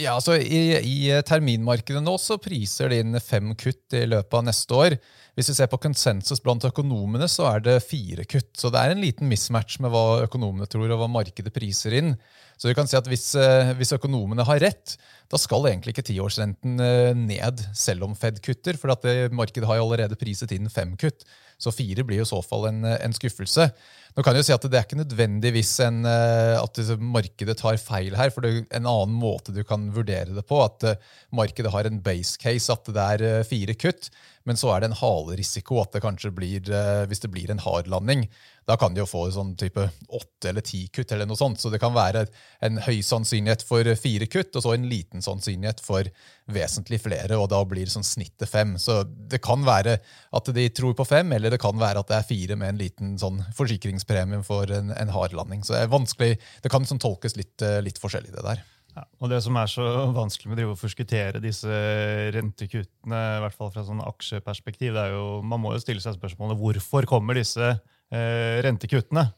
Ja, 0.00 0.14
altså 0.16 0.38
i, 0.40 0.78
I 0.80 1.20
terminmarkedet 1.28 2.00
nå 2.00 2.14
så 2.16 2.38
priser 2.40 2.88
de 2.88 3.02
inn 3.02 3.18
fem 3.20 3.52
kutt 3.60 3.92
i 3.98 4.06
løpet 4.08 4.38
av 4.38 4.46
neste 4.46 4.78
år. 4.78 4.96
Hvis 5.32 5.48
vi 5.48 5.54
ser 5.56 5.68
på 5.72 5.80
konsensus 5.80 6.42
blant 6.44 6.64
økonomene, 6.68 7.24
så 7.30 7.46
er 7.54 7.62
det 7.64 7.78
fire 7.86 8.26
kutt. 8.28 8.50
Så 8.58 8.68
det 8.72 8.82
er 8.82 8.92
en 8.92 9.00
liten 9.00 9.30
mismatch 9.30 9.78
med 9.80 9.92
hva 9.94 10.22
økonomene 10.26 10.68
tror, 10.68 10.90
og 10.90 11.00
hva 11.00 11.08
markedet 11.08 11.54
priser 11.56 11.96
inn. 11.96 12.12
Så 12.60 12.68
du 12.68 12.76
kan 12.76 12.86
si 12.86 12.98
at 12.98 13.08
hvis, 13.08 13.32
eh, 13.40 13.72
hvis 13.78 13.94
økonomene 13.96 14.44
har 14.46 14.60
rett, 14.62 14.92
da 15.32 15.40
skal 15.40 15.64
egentlig 15.70 15.96
ikke 15.96 16.04
tiårsrenten 16.10 16.76
eh, 16.84 17.14
ned, 17.16 17.64
selv 17.74 18.04
om 18.06 18.12
Fed 18.14 18.42
kutter. 18.44 18.76
For 18.78 18.92
det, 18.92 19.32
markedet 19.32 19.66
har 19.70 19.80
jo 19.80 19.86
allerede 19.88 20.18
priset 20.20 20.52
inn 20.52 20.68
fem 20.70 20.92
kutt. 21.00 21.24
Så 21.62 21.72
fire 21.72 22.04
blir 22.04 22.20
jo 22.20 22.26
i 22.26 22.28
så 22.28 22.42
fall 22.44 22.68
en, 22.68 22.84
en 22.92 23.16
skuffelse. 23.16 23.70
Nå 24.12 24.22
kan 24.22 24.36
jeg 24.36 24.42
jo 24.42 24.46
si 24.50 24.54
at 24.54 24.64
Det 24.68 24.76
er 24.76 24.84
ikke 24.84 25.00
nødvendigvis 25.00 25.72
en, 25.86 26.02
eh, 26.06 26.58
at 26.60 26.82
markedet 27.00 27.56
tar 27.58 27.80
feil 27.80 28.18
her. 28.20 28.30
for 28.30 28.44
Det 28.44 28.52
er 28.52 28.82
en 28.82 28.90
annen 28.92 29.16
måte 29.16 29.56
du 29.56 29.62
kan 29.64 29.88
vurdere 29.96 30.36
det 30.36 30.44
på. 30.44 30.60
At 30.60 31.00
markedet 31.32 31.72
har 31.72 31.88
en 31.88 32.02
base 32.04 32.36
case, 32.36 32.68
at 32.68 32.92
det 32.92 33.08
er 33.16 33.48
fire 33.48 33.74
kutt. 33.74 34.12
Men 34.48 34.58
så 34.58 34.72
er 34.72 34.82
det 34.82 34.90
en 34.90 34.98
halerisiko 34.98 35.80
at 35.82 35.92
det 35.94 36.02
kanskje 36.04 36.32
blir, 36.34 36.66
eh, 36.70 37.04
hvis 37.10 37.22
det 37.22 37.30
blir 37.32 37.50
en 37.52 37.62
hard 37.62 37.90
landing, 37.90 38.26
da 38.66 38.76
kan 38.78 38.94
de 38.94 39.02
jo 39.02 39.08
få 39.10 39.24
sånn 39.34 39.54
type 39.58 39.84
åtte 40.14 40.50
eller 40.50 40.64
ti 40.66 40.84
kutt. 40.88 41.12
eller 41.12 41.26
noe 41.26 41.38
sånt. 41.38 41.60
Så 41.60 41.70
det 41.70 41.80
kan 41.82 41.94
være 41.94 42.26
en 42.62 42.78
høy 42.78 43.02
sannsynlighet 43.02 43.64
for 43.66 43.86
fire 43.98 44.26
kutt, 44.26 44.54
og 44.56 44.62
så 44.62 44.74
en 44.74 44.88
liten 44.90 45.22
sannsynlighet 45.22 45.80
for 45.82 46.06
vesentlig 46.52 47.00
flere. 47.02 47.38
og 47.38 47.48
Da 47.50 47.62
blir 47.64 47.86
sånn 47.86 48.06
snittet 48.06 48.48
fem. 48.48 48.76
Så 48.78 49.02
det 49.04 49.42
kan 49.42 49.64
være 49.66 49.98
at 50.32 50.52
de 50.54 50.68
tror 50.68 50.94
på 50.94 51.06
fem, 51.06 51.32
eller 51.32 51.50
det 51.50 51.60
kan 51.60 51.78
være 51.78 51.98
at 51.98 52.08
det 52.08 52.18
er 52.18 52.28
fire 52.28 52.56
med 52.56 52.74
en 52.74 52.82
liten 52.82 53.18
sånn 53.18 53.42
forsikringspremie 53.54 54.42
for 54.46 54.70
en, 54.70 54.92
en 54.94 55.14
hard 55.14 55.32
landing. 55.32 55.62
Så 55.64 55.74
det 55.74 55.82
er 55.82 55.96
vanskelig, 55.96 56.38
det 56.62 56.70
kan 56.70 56.86
sånn 56.86 57.02
tolkes 57.02 57.36
litt, 57.36 57.60
eh, 57.62 57.82
litt 57.82 57.98
forskjellig, 57.98 58.34
det 58.34 58.46
der. 58.46 58.62
Ja, 58.92 59.06
og 59.24 59.30
Det 59.32 59.40
som 59.44 59.56
er 59.56 59.70
så 59.72 59.86
vanskelig 60.12 60.52
med 60.52 60.62
å 60.68 60.76
forskuttere 60.76 61.40
disse 61.40 61.72
rentekuttene, 62.34 63.20
i 63.38 63.42
hvert 63.46 63.56
fall 63.56 63.72
fra 63.72 63.86
sånn 63.86 64.04
aksjeperspektiv, 64.04 64.92
det 64.92 65.06
er 65.06 65.16
jo, 65.16 65.40
man 65.40 65.62
må 65.62 65.72
jo 65.72 65.80
stille 65.80 66.04
seg 66.04 66.18
spørsmålet 66.18 66.60
hvorfor 66.60 67.08
kommer 67.08 67.40
disse 67.40 67.72
eh, 67.72 68.60
rentekuttene? 68.66 69.30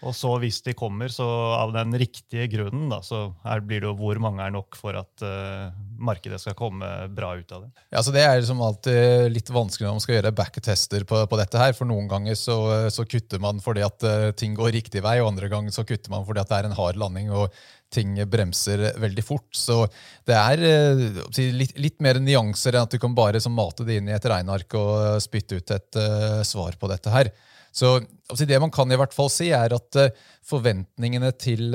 Og 0.00 0.14
så 0.16 0.30
hvis 0.40 0.62
de 0.64 0.72
kommer, 0.76 1.12
så 1.12 1.26
av 1.58 1.74
den 1.74 1.92
riktige 2.00 2.46
grunnen, 2.48 2.86
da, 2.88 3.02
så 3.04 3.34
er, 3.44 3.60
blir 3.60 3.82
det 3.82 3.88
jo 3.90 3.96
hvor 3.98 4.20
mange 4.22 4.40
er 4.40 4.52
nok 4.54 4.78
for 4.80 4.96
at 4.96 5.24
uh, 5.24 5.74
markedet 6.00 6.38
skal 6.40 6.56
komme 6.56 6.88
bra 7.12 7.34
ut 7.36 7.52
av 7.52 7.66
det. 7.66 7.84
Ja, 7.92 8.00
så 8.00 8.14
Det 8.14 8.22
er 8.24 8.38
liksom 8.38 8.62
alltid 8.64 9.28
litt 9.34 9.52
vanskelig 9.52 9.86
når 9.86 9.98
man 9.98 10.04
skal 10.06 10.16
gjøre 10.16 10.32
backtester 10.38 11.04
på, 11.04 11.20
på 11.28 11.40
dette. 11.40 11.60
her, 11.60 11.76
for 11.76 11.90
Noen 11.90 12.08
ganger 12.08 12.38
så, 12.38 12.56
så 12.88 13.04
kutter 13.04 13.42
man 13.44 13.60
fordi 13.60 13.84
at 13.84 14.08
uh, 14.08 14.30
ting 14.32 14.56
går 14.56 14.72
riktig 14.78 15.04
vei, 15.04 15.18
og 15.20 15.34
andre 15.34 15.52
ganger 15.52 15.76
så 15.76 15.84
kutter 15.84 16.12
man 16.14 16.24
fordi 16.24 16.44
at 16.46 16.48
det 16.48 16.62
er 16.62 16.70
en 16.70 16.78
hard 16.80 17.00
landing. 17.00 17.28
og 17.36 17.52
ting 17.92 18.16
bremser 18.30 18.82
veldig 19.00 19.24
fort. 19.26 19.48
Så 19.56 19.82
det 20.28 20.36
er 20.36 20.64
uh, 20.64 21.20
litt, 21.56 21.76
litt, 21.78 21.98
mer 22.02 22.20
nyanser 22.22 22.76
enn 22.76 22.86
at 22.86 22.94
du 22.94 23.00
kan 23.02 23.14
bare 23.16 23.42
mate 23.50 23.86
det 23.86 24.00
inn 24.00 24.10
i 24.10 24.16
et 24.16 24.30
regneark 24.30 24.78
og 24.78 25.20
spytte 25.24 25.60
ut 25.60 25.76
et 25.76 26.00
uh, 26.00 26.40
svar 26.46 26.78
på 26.80 26.90
dette 26.90 27.12
her. 27.14 27.32
Så 27.70 27.98
altså, 28.00 28.46
Det 28.46 28.58
man 28.62 28.72
kan 28.74 28.90
i 28.90 28.98
hvert 28.98 29.14
fall 29.14 29.30
si, 29.30 29.52
er 29.54 29.76
at 29.76 30.00
forventningene 30.46 31.30
til 31.38 31.70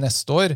neste 0.00 0.32
år 0.32 0.54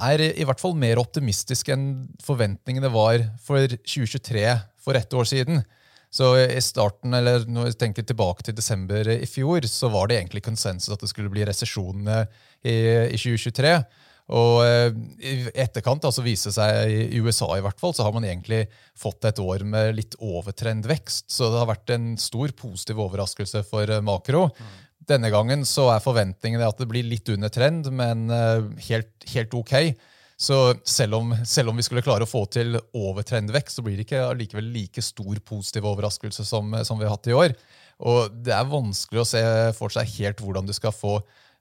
er 0.00 0.22
i 0.22 0.46
hvert 0.46 0.60
fall 0.62 0.76
mer 0.78 1.00
optimistiske 1.02 1.74
enn 1.74 1.88
forventningene 2.22 2.92
var 2.94 3.24
for 3.42 3.66
2023 3.66 4.44
for 4.80 4.96
ett 4.96 5.12
år 5.12 5.26
siden. 5.28 5.64
Så 6.10 6.32
i 6.42 6.58
starten, 6.62 7.14
eller 7.14 7.44
når 7.46 7.68
vi 7.68 7.78
tenker 7.84 8.06
tilbake 8.06 8.42
til 8.42 8.56
desember 8.58 9.06
i 9.12 9.28
fjor, 9.30 9.62
så 9.70 9.90
var 9.92 10.08
det 10.10 10.18
egentlig 10.18 10.42
konsensus 10.42 10.90
at 10.90 11.02
det 11.04 11.10
skulle 11.12 11.30
bli 11.30 11.44
resesjon 11.46 12.08
i 12.66 12.78
2023. 13.14 13.74
Og 14.30 14.60
eh, 14.62 14.92
i 15.26 15.32
etterkant 15.58 16.04
altså 16.06 16.22
viser 16.22 16.52
det 16.52 16.56
seg 16.56 16.92
i 17.10 17.18
USA 17.18 17.48
i 17.56 17.64
hvert 17.64 17.80
fall, 17.80 17.94
så 17.96 18.06
har 18.06 18.14
man 18.14 18.26
egentlig 18.28 18.62
fått 18.98 19.26
et 19.26 19.40
år 19.42 19.64
med 19.66 19.96
litt 19.98 20.14
overtrend 20.22 20.86
vekst. 20.86 21.26
Så 21.34 21.50
det 21.50 21.58
har 21.58 21.70
vært 21.72 21.90
en 21.96 22.12
stor 22.20 22.54
positiv 22.58 23.02
overraskelse 23.02 23.64
for 23.66 23.90
eh, 23.90 24.04
makro. 24.06 24.46
Denne 25.10 25.32
gangen 25.34 25.66
så 25.66 25.88
er 25.90 26.04
forventningene 26.04 26.68
at 26.68 26.78
det 26.78 26.86
blir 26.90 27.08
litt 27.08 27.28
under 27.32 27.50
trend, 27.50 27.90
men 27.90 28.30
eh, 28.30 28.70
helt, 28.90 29.12
helt 29.34 29.58
ok. 29.58 29.74
Så 30.40 30.56
selv 30.88 31.18
om, 31.18 31.34
selv 31.44 31.72
om, 31.72 31.76
vi 31.76 31.84
skulle 31.84 32.04
klare 32.06 32.24
å 32.24 32.30
få 32.30 32.46
til 32.54 32.78
overtrendvekst, 32.96 33.76
så 33.76 33.84
blir 33.84 33.98
det 33.98 34.06
ikke 34.06 34.22
allikevel 34.30 34.70
like 34.72 35.02
stor 35.04 35.42
positiv 35.44 35.90
overraskelse 35.90 36.46
som, 36.48 36.70
som, 36.86 36.96
vi 37.00 37.04
har 37.04 37.12
hatt 37.12 37.28
i 37.28 37.36
år. 37.36 37.56
Og 38.08 38.38
det 38.46 38.54
er 38.56 38.70
vanskelig 38.70 39.20
å 39.20 39.28
se 39.28 39.42
for 39.76 39.92
seg 39.92 40.08
helt 40.14 40.40
hvordan 40.40 40.70
du 40.70 40.72
skal 40.72 40.94
få 40.96 41.18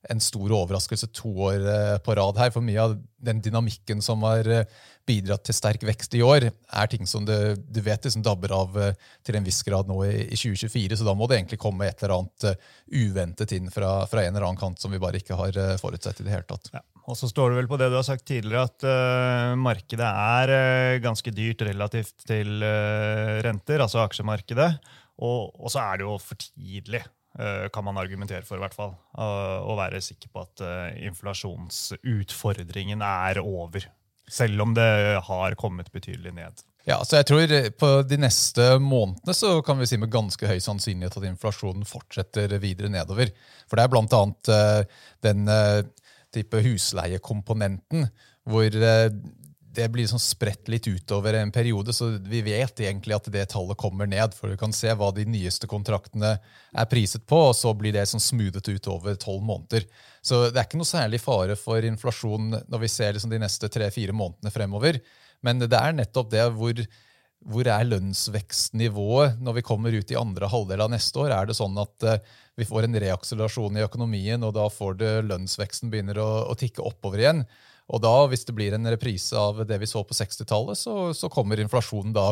en 0.08 0.22
stor 0.24 0.52
overraskelse 0.56 1.10
to 1.12 1.32
år 1.50 1.66
eh, 1.68 1.98
på 2.04 2.16
rad 2.16 2.40
her. 2.40 2.54
For 2.56 2.64
mye 2.64 2.80
av 2.82 2.96
den 3.20 3.42
dynamikken 3.44 4.04
som 4.04 4.24
har 4.24 4.48
eh, 4.48 4.68
bidratt 5.10 5.44
til 5.48 5.58
sterk 5.58 5.84
vekst 5.88 6.16
i 6.16 6.22
år, 6.24 6.48
er 6.54 6.92
ting 6.92 7.10
som 7.10 7.26
du, 7.28 7.34
du 7.60 7.82
vet 7.84 8.06
liksom 8.08 8.24
dabber 8.24 8.54
av 8.56 8.78
eh, 8.80 9.10
til 9.28 9.40
en 9.40 9.48
viss 9.48 9.60
grad 9.68 9.90
nå 9.92 10.00
i, 10.08 10.14
i, 10.30 10.40
2024. 10.40 11.02
Så 11.02 11.08
da 11.08 11.16
må 11.18 11.28
det 11.28 11.40
egentlig 11.40 11.60
komme 11.60 11.90
et 11.90 12.00
eller 12.04 12.22
annet 12.22 12.48
uventet 12.96 13.58
inn 13.58 13.68
fra, 13.74 14.06
fra, 14.08 14.24
en 14.24 14.32
eller 14.32 14.48
annen 14.48 14.62
kant 14.62 14.80
som 14.80 14.96
vi 14.96 15.02
bare 15.02 15.20
ikke 15.20 15.38
har 15.40 15.60
forutsett 15.82 16.24
i 16.24 16.30
det 16.30 16.38
hele 16.38 16.48
tatt. 16.48 16.72
Ja. 16.78 16.86
Og 17.10 17.18
så 17.18 17.28
står 17.30 17.52
det 17.52 17.62
vel 17.64 17.70
på 17.72 17.78
det 17.82 17.90
du 17.90 17.98
har 17.98 18.06
sagt 18.06 18.28
tidligere, 18.30 18.68
at 18.70 18.86
uh, 18.86 19.58
markedet 19.58 20.06
er 20.06 20.52
uh, 20.54 21.02
ganske 21.02 21.32
dyrt 21.34 21.64
relativt 21.66 22.28
til 22.30 22.62
uh, 22.62 23.40
renter, 23.42 23.82
altså 23.82 24.04
aksjemarkedet. 24.04 24.70
Og, 25.26 25.50
og, 25.58 25.72
så 25.74 25.82
er 25.82 26.00
det 26.00 26.06
jo 26.06 26.20
for 26.22 26.38
tidlig 26.38 27.02
kan 27.72 27.86
man 27.86 27.98
argumentere 27.98 28.44
for, 28.48 28.58
i 28.58 28.64
hvert 28.64 28.76
fall. 28.76 28.94
Å 29.16 29.76
være 29.80 30.02
sikker 30.04 30.30
på 30.34 30.44
at 30.44 30.62
eh, 30.66 31.06
inflasjonsutfordringen 31.08 33.02
er 33.06 33.40
over. 33.44 33.86
Selv 34.30 34.62
om 34.62 34.74
det 34.78 34.90
har 35.26 35.56
kommet 35.60 35.92
betydelig 35.94 36.34
ned. 36.36 36.64
Ja, 36.88 37.00
så 37.06 37.20
jeg 37.20 37.28
tror 37.30 37.52
eh, 37.54 37.70
På 37.76 38.02
de 38.08 38.18
neste 38.22 38.80
månedene 38.82 39.34
så 39.36 39.62
kan 39.66 39.80
vi 39.82 39.88
si 39.90 39.98
med 40.02 40.12
ganske 40.14 40.48
høy 40.50 40.60
sannsynlighet 40.64 41.18
at 41.20 41.30
inflasjonen 41.32 41.86
fortsetter 41.88 42.60
videre 42.62 42.92
nedover. 42.94 43.32
For 43.70 43.76
det 43.80 43.84
er 43.86 43.94
bl.a. 43.94 44.24
den 45.26 45.40
type 46.36 46.58
husleiekomponenten 46.62 48.10
hvor 48.50 48.70
det 49.76 49.86
blir 49.94 50.08
sånn 50.10 50.22
spredt 50.22 50.70
litt 50.72 50.88
utover 50.90 51.36
en 51.38 51.52
periode, 51.54 51.94
så 51.94 52.10
vi 52.26 52.42
vet 52.46 52.82
egentlig 52.82 53.14
at 53.16 53.28
det 53.32 53.46
tallet 53.52 53.78
kommer 53.78 54.10
ned. 54.10 54.34
For 54.34 54.50
du 54.50 54.58
kan 54.58 54.74
se 54.74 54.94
hva 54.98 55.12
de 55.14 55.28
nyeste 55.30 55.70
kontraktene 55.70 56.36
er 56.40 56.90
priset 56.90 57.26
på, 57.30 57.42
og 57.52 57.56
så 57.58 57.76
blir 57.78 57.94
det 57.94 58.08
sånn 58.10 58.24
smoothet 58.24 58.72
ut 58.72 58.90
over 58.90 59.20
tolv 59.22 59.46
måneder. 59.46 59.86
Så 60.26 60.48
det 60.50 60.58
er 60.58 60.66
ikke 60.66 60.82
noe 60.82 60.90
særlig 60.90 61.22
fare 61.22 61.58
for 61.60 61.86
inflasjon 61.86 62.56
når 62.66 62.84
vi 62.86 62.92
ser 62.92 63.14
liksom 63.16 63.34
de 63.34 63.42
neste 63.44 63.70
tre-fire 63.72 64.16
månedene 64.16 64.54
fremover. 64.54 65.00
Men 65.46 65.62
det 65.62 65.70
er 65.78 65.96
nettopp 65.96 66.34
det 66.34 66.50
hvor, 66.58 66.84
hvor 67.46 67.72
er 67.72 67.88
lønnsvekstnivået 67.88 69.40
når 69.40 69.60
vi 69.62 69.68
kommer 69.70 69.96
ut 69.96 70.12
i 70.12 70.20
andre 70.20 70.50
halvdel 70.50 70.88
av 70.88 70.94
neste 70.96 71.22
år? 71.22 71.36
Er 71.36 71.50
det 71.50 71.60
sånn 71.62 71.78
at 71.80 72.10
uh, 72.10 72.18
vi 72.60 72.68
får 72.68 72.90
en 72.90 73.00
reakselerasjon 73.06 73.78
i 73.78 73.86
økonomien, 73.86 74.44
og 74.44 74.58
da 74.58 74.66
får 74.74 74.98
det 75.00 75.16
lønnsveksten 75.30 75.94
begynner 75.94 76.20
å, 76.20 76.30
å 76.50 76.58
tikke 76.60 76.84
oppover 76.84 77.22
igjen? 77.22 77.46
Og 77.90 78.02
da, 78.04 78.14
hvis 78.30 78.46
det 78.46 78.54
blir 78.58 78.76
en 78.76 78.90
reprise 78.92 79.38
av 79.38 79.64
det 79.68 79.80
vi 79.82 79.90
så 79.90 80.04
på 80.06 80.18
60-tallet, 80.18 80.78
så, 80.78 80.96
så, 81.18 81.30
kommer 81.34 81.62
inflasjonen 81.62 82.14
da 82.14 82.32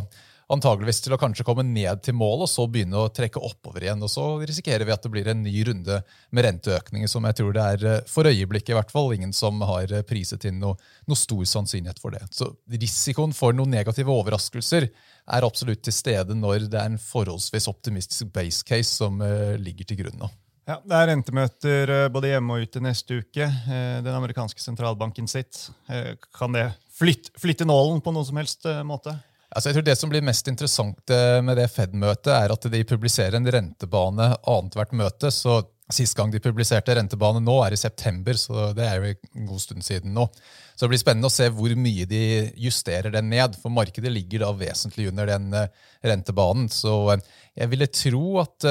antageligvis 0.53 1.01
til 1.03 1.15
å 1.15 1.19
kanskje 1.19 1.43
komme 1.47 1.65
ned 1.67 2.03
til 2.05 2.15
mål 2.15 2.45
og 2.45 2.49
så 2.51 2.67
begynne 2.71 3.01
å 3.01 3.09
trekke 3.11 3.41
oppover 3.43 3.83
igjen. 3.83 4.03
Og 4.05 4.11
så 4.11 4.23
risikerer 4.39 4.87
vi 4.87 4.93
at 4.95 5.03
det 5.03 5.11
blir 5.11 5.27
en 5.27 5.41
ny 5.43 5.55
runde 5.67 5.99
med 6.31 6.47
renteøkninger, 6.47 7.11
som 7.11 7.27
jeg 7.27 7.39
tror 7.39 7.57
det 7.57 7.65
er 7.73 7.85
eh, 7.89 8.05
for 8.07 8.29
øyeblikket 8.29 8.71
i 8.71 8.77
hvert 8.77 8.93
fall 8.93 9.11
ingen 9.17 9.35
som 9.35 9.59
har 9.67 9.91
eh, 9.91 10.05
priset 10.07 10.47
inn 10.47 10.61
noe, 10.63 10.77
noe 11.09 11.19
stor 11.19 11.43
sannsynlighet 11.57 11.99
for 12.03 12.15
det. 12.15 12.23
Så 12.31 12.53
risikoen 12.71 13.35
for 13.35 13.57
noen 13.57 13.73
negative 13.75 14.13
overraskelser 14.13 14.87
er 14.87 15.47
absolutt 15.47 15.83
til 15.83 15.95
stede 15.95 16.37
når 16.37 16.69
det 16.71 16.79
er 16.79 16.93
en 16.93 17.01
forholdsvis 17.01 17.67
optimistisk 17.67 18.31
base 18.31 18.63
case 18.67 18.93
som 18.93 19.19
uh, 19.19 19.57
ligger 19.59 19.89
til 19.89 20.05
grunn 20.05 20.21
nå. 20.21 20.29
Ja, 20.67 20.81
Det 20.83 20.97
er 20.97 21.07
rentemøter 21.13 21.91
eh, 21.95 22.09
både 22.11 22.33
hjemme 22.33 22.57
og 22.57 22.67
ute 22.67 22.81
neste 22.83 23.21
uke. 23.21 23.45
Eh, 23.47 23.99
den 24.03 24.11
amerikanske 24.11 24.59
sentralbanken 24.59 25.29
sitt. 25.31 25.69
Eh, 25.87 26.17
kan 26.35 26.51
det 26.51 26.67
flytte, 26.97 27.31
flytte 27.39 27.67
nålen 27.67 28.01
på 28.03 28.11
noen 28.11 28.27
som 28.27 28.39
helst 28.41 28.67
måte? 28.83 29.15
Altså 29.47 29.69
jeg 29.69 29.77
tror 29.77 29.85
Det 29.87 29.95
som 29.95 30.11
blir 30.11 30.25
mest 30.27 30.49
interessant 30.51 31.13
med 31.47 31.55
det 31.55 31.69
Fed-møtet, 31.71 32.33
er 32.35 32.51
at 32.51 32.65
de 32.67 32.81
publiserer 32.83 33.37
en 33.39 33.47
rentebane 33.47 34.33
annethvert 34.43 34.91
møte. 34.91 35.31
så 35.31 35.61
Sist 35.87 36.17
gang 36.17 36.27
de 36.33 36.41
publiserte 36.43 36.91
rentebane 36.97 37.39
nå, 37.39 37.53
er 37.63 37.71
i 37.71 37.79
september, 37.79 38.35
så 38.35 38.73
det 38.75 38.83
er 38.83 38.97
jo 38.99 39.13
en 39.39 39.45
god 39.47 39.61
stund 39.63 39.85
siden 39.87 40.11
nå. 40.11 40.25
Så 40.75 40.83
det 40.83 40.89
blir 40.91 40.99
spennende 40.99 41.29
å 41.29 41.31
se 41.31 41.47
hvor 41.47 41.71
mye 41.79 42.03
de 42.03 42.51
justerer 42.59 43.07
den 43.13 43.29
ned, 43.31 43.55
for 43.55 43.71
markedet 43.71 44.11
ligger 44.11 44.43
da 44.43 44.51
vesentlig 44.51 45.07
under 45.13 45.31
den 45.31 45.47
rentebanen. 46.03 46.67
Så 46.67 47.15
jeg 47.55 47.71
ville 47.71 47.87
tro 47.87 48.41
at 48.43 48.67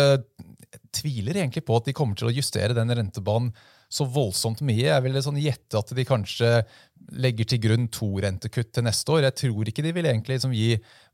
tviler 0.95 1.41
egentlig 1.41 1.65
på 1.67 1.79
at 1.79 1.89
de 1.89 1.95
kommer 1.97 2.19
til 2.19 2.31
å 2.31 2.35
justere 2.37 2.77
den 2.77 2.93
rentebanen 2.95 3.53
så 3.93 4.07
voldsomt 4.11 4.63
mye. 4.67 4.89
Jeg 4.89 5.03
vil 5.05 5.19
sånn 5.23 5.39
gjette 5.39 5.79
at 5.79 5.93
de 5.95 6.05
kanskje 6.07 6.51
legger 7.23 7.47
til 7.47 7.61
grunn 7.63 7.87
to 7.95 8.09
rentekutt 8.25 8.73
til 8.75 8.87
neste 8.87 9.13
år. 9.15 9.29
Jeg 9.29 9.37
tror 9.43 9.71
ikke 9.71 9.85
de 9.85 9.93
vil 9.95 10.09
egentlig 10.11 10.39
liksom 10.39 10.55
gi 10.57 10.73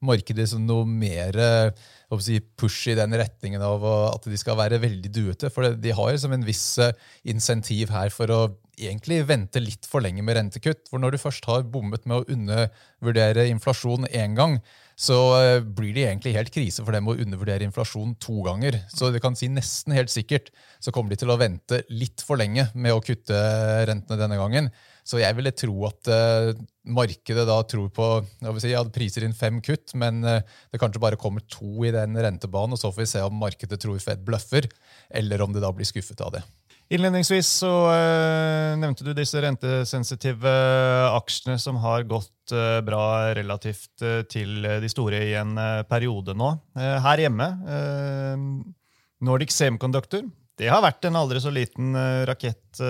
markedet 0.08 0.48
noe 0.62 0.86
mer 0.88 1.36
si, 2.22 2.38
push 2.40 2.88
i 2.92 2.96
den 2.96 3.16
retningen 3.20 3.62
av 3.64 3.84
at 3.84 4.28
de 4.28 4.40
skal 4.40 4.56
være 4.60 4.80
veldig 4.82 5.12
duete. 5.12 5.52
For 5.52 5.76
de 5.76 5.94
har 5.98 6.12
liksom 6.14 6.36
en 6.36 6.48
viss 6.48 6.66
eh, 6.80 6.96
insentiv 7.28 7.92
her 7.92 8.12
for 8.14 8.32
å 8.32 8.42
egentlig 8.80 9.20
vente 9.28 9.60
litt 9.60 9.86
for 9.88 10.04
lenge 10.04 10.24
med 10.24 10.38
rentekutt. 10.38 10.86
For 10.88 11.02
når 11.02 11.14
du 11.14 11.22
først 11.22 11.48
har 11.50 11.68
bommet 11.68 12.08
med 12.08 12.22
å 12.22 12.32
undervurdere 12.32 13.50
inflasjon 13.52 14.08
én 14.08 14.38
gang, 14.38 14.58
så 14.98 15.18
eh, 15.38 15.64
blir 15.64 15.94
det 15.96 16.06
egentlig 16.06 16.34
helt 16.36 16.52
krise 16.54 16.84
for 16.84 16.94
dem 16.94 17.08
å 17.10 17.16
undervurdere 17.16 17.66
inflasjon 17.66 18.14
to 18.22 18.42
ganger. 18.46 18.78
Så 18.92 19.10
det 19.12 19.22
kan 19.24 19.36
si 19.38 19.48
nesten 19.52 19.94
helt 19.96 20.12
sikkert 20.12 20.52
så 20.82 20.94
kommer 20.94 21.12
de 21.12 21.20
til 21.22 21.32
å 21.32 21.38
vente 21.40 21.82
litt 21.92 22.24
for 22.24 22.40
lenge 22.40 22.68
med 22.74 22.94
å 22.94 23.02
kutte 23.04 23.38
rentene 23.88 24.20
denne 24.20 24.38
gangen. 24.40 24.72
Så 25.02 25.18
jeg 25.18 25.34
ville 25.34 25.50
tro 25.54 25.74
at 25.88 26.08
uh, 26.14 26.52
markedet 26.94 27.42
da 27.48 27.56
tror 27.66 27.88
på 27.94 28.08
jeg 28.22 28.54
vil 28.54 28.62
si, 28.62 28.70
ja, 28.70 28.82
priser 28.86 29.26
inn 29.26 29.34
fem 29.34 29.58
kutt, 29.64 29.96
men 29.98 30.22
uh, 30.22 30.38
det 30.70 30.78
kanskje 30.78 31.02
bare 31.02 31.18
kommer 31.18 31.42
to 31.50 31.82
i 31.82 31.90
den 31.94 32.14
rentebanen, 32.14 32.76
og 32.76 32.78
så 32.78 32.92
får 32.92 33.02
vi 33.02 33.10
se 33.16 33.24
om 33.26 33.40
markedet 33.42 33.80
tror 33.82 33.98
Fed 34.02 34.22
bløffer, 34.26 34.70
eller 35.10 35.42
om 35.42 35.54
det 35.54 35.64
da 35.64 35.72
blir 35.74 35.88
skuffet 35.88 36.22
av 36.22 36.36
det. 36.36 36.44
Innledningsvis 36.92 37.48
så 37.62 37.70
uh, 37.88 38.74
nevnte 38.76 39.04
du 39.06 39.14
disse 39.16 39.40
rentesensitive 39.40 40.50
aksjene 41.08 41.56
som 41.60 41.78
har 41.80 42.04
gått 42.04 42.52
uh, 42.52 42.82
bra 42.84 43.32
relativt 43.32 44.04
uh, 44.04 44.20
til 44.28 44.60
de 44.60 44.90
store 44.92 45.22
i 45.30 45.32
en 45.40 45.56
periode 45.88 46.36
nå. 46.36 46.50
her 46.76 47.22
hjemme, 47.24 47.48
Nordic 49.24 49.54
Semiconductor, 49.54 50.26
det 50.60 50.68
har 50.68 50.82
vært 50.84 51.06
en 51.08 51.16
aldri 51.16 51.40
så 51.40 51.50
liten 51.54 51.96
rakett 52.28 52.80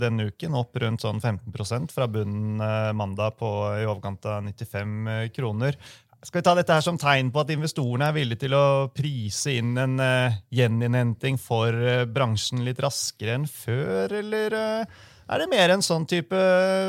denne 0.00 0.28
uken. 0.28 0.56
Opp 0.58 0.76
rundt 0.82 1.02
sånn 1.02 1.22
15% 1.22 1.94
fra 1.94 2.06
bunnen 2.10 2.60
mandag 2.96 3.38
på 3.40 3.48
i 3.78 3.86
overkant 3.88 4.28
av 4.28 4.44
95 4.44 5.32
kroner. 5.34 5.78
Skal 6.18 6.40
vi 6.40 6.46
ta 6.48 6.54
dette 6.58 6.74
her 6.74 6.82
som 6.82 6.96
tegn 6.98 7.28
på 7.30 7.44
at 7.44 7.50
investorene 7.54 8.08
er 8.10 8.16
villige 8.16 8.42
til 8.42 8.54
å 8.58 8.88
prise 8.90 9.52
inn 9.60 9.76
en 9.78 10.00
uh, 10.02 10.34
gjeninnhenting 10.50 11.38
for 11.38 11.70
uh, 11.70 12.08
bransjen 12.10 12.64
litt 12.66 12.80
raskere 12.82 13.36
enn 13.38 13.46
før, 13.46 14.16
eller 14.18 14.56
uh, 14.58 15.04
er 15.28 15.42
det 15.42 15.46
mer 15.52 15.70
en 15.70 15.84
sånn 15.84 16.08
type 16.08 16.40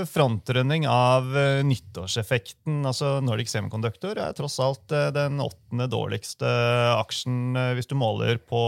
frontrunning 0.09 0.87
av 0.89 1.27
nyttårseffekten? 1.67 2.77
Altså 2.87 3.17
Nordic 3.19 3.51
Semiconductor 3.51 4.15
er 4.15 4.37
tross 4.37 4.55
alt 4.63 4.87
den 5.11 5.41
åttende 5.43 5.89
dårligste 5.91 6.47
aksjen 6.95 7.51
hvis 7.75 7.91
du 7.91 7.97
måler 7.99 8.39
på 8.39 8.61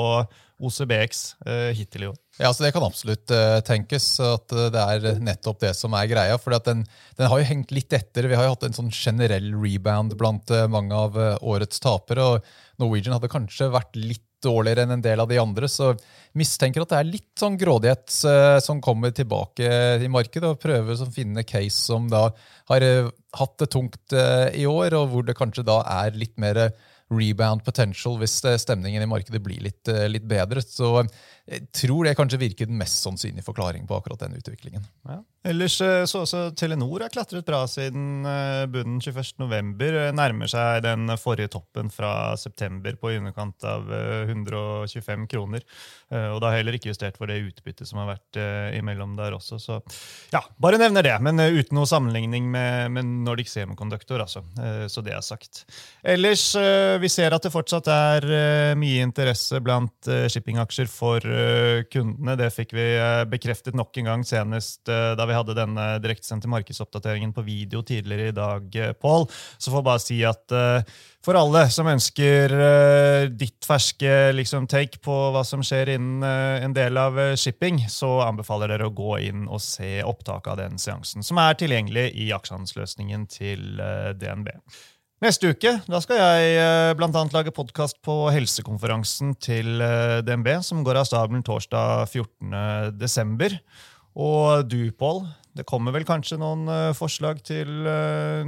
OCBX 0.62 1.24
hittil 1.76 2.06
i 2.06 2.10
år. 2.12 2.18
Ja, 2.38 2.52
så 2.54 2.64
Det 2.64 2.72
kan 2.76 2.86
absolutt 2.86 3.32
uh, 3.34 3.60
tenkes 3.66 4.06
at 4.24 4.54
det 4.74 4.82
er 4.96 5.20
nettopp 5.22 5.60
det 5.62 5.74
som 5.78 5.94
er 5.98 6.10
greia. 6.10 6.38
for 6.42 6.54
den, 6.54 6.86
den, 7.18 7.28
har 7.28 7.42
jo 7.42 7.50
hengt 7.50 7.74
litt 7.76 7.94
etter. 7.94 8.30
Vi 8.30 8.38
har 8.38 8.48
jo 8.48 8.54
hatt 8.56 8.66
en 8.70 8.78
sånn 8.78 8.92
generell 8.94 9.52
rebound 9.58 10.16
blant 10.18 10.54
mange 10.72 10.96
av 10.96 11.18
årets 11.42 11.82
tapere. 11.84 12.24
og 12.24 12.82
Norwegian 12.82 13.18
hadde 13.18 13.32
kanskje 13.32 13.72
vært 13.74 13.98
litt 14.00 14.26
dårligere 14.42 14.86
enn 14.86 14.96
en 14.96 15.04
del 15.04 15.22
av 15.22 15.30
de 15.30 15.40
andre. 15.42 15.70
Så 15.70 15.92
mistenker 16.38 16.84
at 16.84 16.94
det 16.94 17.00
er 17.00 17.10
litt 17.10 17.32
sånn 17.40 17.58
grådighet 17.62 18.16
eh, 18.28 18.58
som 18.64 18.82
kommer 18.84 19.14
tilbake 19.16 19.68
i 20.02 20.12
markedet, 20.12 20.50
og 20.50 20.62
prøver 20.62 20.98
å 20.98 21.10
finne 21.14 21.46
case 21.48 21.78
som 21.78 22.10
da 22.12 22.28
har 22.72 22.86
eh, 22.86 23.10
hatt 23.38 23.58
det 23.62 23.72
tungt 23.74 24.16
eh, 24.18 24.50
i 24.62 24.68
år, 24.70 24.98
og 24.98 25.12
hvor 25.14 25.28
det 25.28 25.38
kanskje 25.38 25.68
da 25.68 25.82
er 26.02 26.18
litt 26.18 26.38
mer 26.42 26.70
rebound 27.12 27.66
potential 27.66 28.18
hvis 28.22 28.38
eh, 28.48 28.60
stemningen 28.62 29.04
i 29.04 29.10
markedet 29.10 29.42
blir 29.44 29.62
litt, 29.68 29.84
eh, 29.92 30.08
litt, 30.12 30.26
bedre. 30.28 30.64
Så 30.64 31.02
jeg 31.52 31.68
tror 31.76 32.08
det 32.08 32.16
kanskje 32.16 32.40
virker 32.40 32.70
den 32.70 32.80
mest 32.80 33.04
sannsynlige 33.04 33.44
forklaringen 33.44 33.88
på 33.90 33.98
akkurat 33.98 34.22
den 34.24 34.38
utviklingen. 34.40 34.86
Ja. 35.08 35.20
Ellers 35.52 35.80
eh, 35.82 36.04
så 36.06 36.22
også 36.22 36.44
Telenor 36.56 37.02
har 37.04 37.12
klatret 37.12 37.48
bra 37.48 37.64
siden 37.68 38.22
bunnen 38.72 39.02
21.11. 39.02 40.12
Nærmer 40.16 40.52
seg 40.52 40.84
den 40.86 41.12
forrige 41.20 41.52
toppen 41.52 41.90
fra 41.92 42.38
september 42.40 42.96
på 43.02 43.12
i 43.12 43.18
underkant 43.20 43.66
av 43.68 43.90
125 43.92 45.26
kroner. 45.32 45.66
Og 46.12 46.42
da 46.44 46.52
har 46.52 46.60
heller 46.60 46.76
ikke 46.76 46.92
justert 46.92 47.18
for 47.18 47.32
det 47.32 47.40
utbyttet 47.42 47.88
som 47.88 48.02
har 48.02 48.10
vært 48.12 48.38
imellom 48.76 49.14
der 49.16 49.34
også. 49.38 49.58
Så 49.64 49.78
ja, 50.34 50.42
bare 50.62 50.80
nevner 50.82 51.06
det, 51.08 51.14
men 51.24 51.40
uten 51.40 51.78
noe 51.78 51.88
sammenligning 51.90 52.50
med, 52.52 52.92
med 52.94 53.08
Nordic 53.26 53.50
Semiconductor, 53.50 54.22
altså. 54.22 54.44
Så 54.92 55.04
det 55.06 55.16
er 55.16 55.24
sagt. 55.26 55.64
Ellers 56.04 56.50
vi 57.02 57.12
ser 57.12 57.34
at 57.34 57.48
det 57.48 57.54
fortsatt 57.54 57.88
er 57.92 58.28
mye 58.80 59.08
interesse 59.08 59.62
blant 59.64 60.12
shippingaksjer 60.36 60.92
for 60.92 61.26
kundene. 61.92 62.36
Det 62.40 62.50
fikk 62.54 62.76
vi 62.78 62.86
bekreftet 63.32 63.78
nok 63.78 63.98
en 64.02 64.10
gang 64.10 64.26
senest 64.28 64.88
da 64.88 65.26
vi 65.28 65.36
hadde 65.36 65.56
denne 65.58 65.86
direktesendte 66.04 66.50
markedsoppdateringen 66.52 67.34
på 67.36 67.44
video 67.46 67.82
tidligere 67.86 68.32
i 68.32 68.36
dag, 68.36 68.78
Pål. 69.02 69.28
Så 69.58 69.72
får 69.72 69.80
jeg 69.80 69.88
bare 69.88 70.04
si 70.04 70.20
at 70.28 70.56
for 71.22 71.38
alle 71.38 71.64
som 71.74 71.90
ønsker 71.92 72.56
ditt 73.38 73.68
ferske 73.68 74.32
liksom, 74.34 74.66
take 74.72 75.02
på 75.06 75.18
hva 75.34 75.44
som 75.48 75.62
skjer 75.66 75.94
innen 75.96 76.26
en 76.26 76.76
del 76.78 76.98
av 76.98 77.20
shipping, 77.40 77.84
så 77.92 78.22
anbefaler 78.26 78.74
dere 78.74 78.90
å 78.90 78.96
gå 78.96 79.20
inn 79.28 79.46
og 79.48 79.62
se 79.64 80.00
opptaket 80.06 80.54
av 80.56 80.64
den 80.64 80.82
seansen, 80.82 81.26
som 81.26 81.42
er 81.42 81.60
tilgjengelig 81.60 82.10
i 82.18 82.32
aksjehandelsløsningen 82.36 83.28
til 83.32 83.84
DNB. 84.18 84.50
Neste 85.22 85.52
uke 85.54 85.76
da 85.86 86.00
skal 86.02 86.18
jeg 86.18 86.54
bl.a. 86.58 86.94
blant 86.98 87.14
annet 87.20 87.36
lage 87.36 87.52
podkast 87.54 88.00
på 88.02 88.16
helsekonferansen 88.34 89.36
til 89.38 89.78
eh, 89.86 90.18
DNB, 90.26 90.50
som 90.66 90.80
går 90.82 90.98
av 90.98 91.06
stabelen 91.06 91.44
torsdag 91.46 92.08
14.12. 92.10 93.60
Og 94.18 94.66
du, 94.66 94.80
Pål, 94.98 95.22
det 95.54 95.68
kommer 95.70 95.94
vel 95.94 96.08
kanskje 96.10 96.40
noen 96.42 96.66
eh, 96.66 96.88
forslag 96.98 97.44
til 97.46 97.70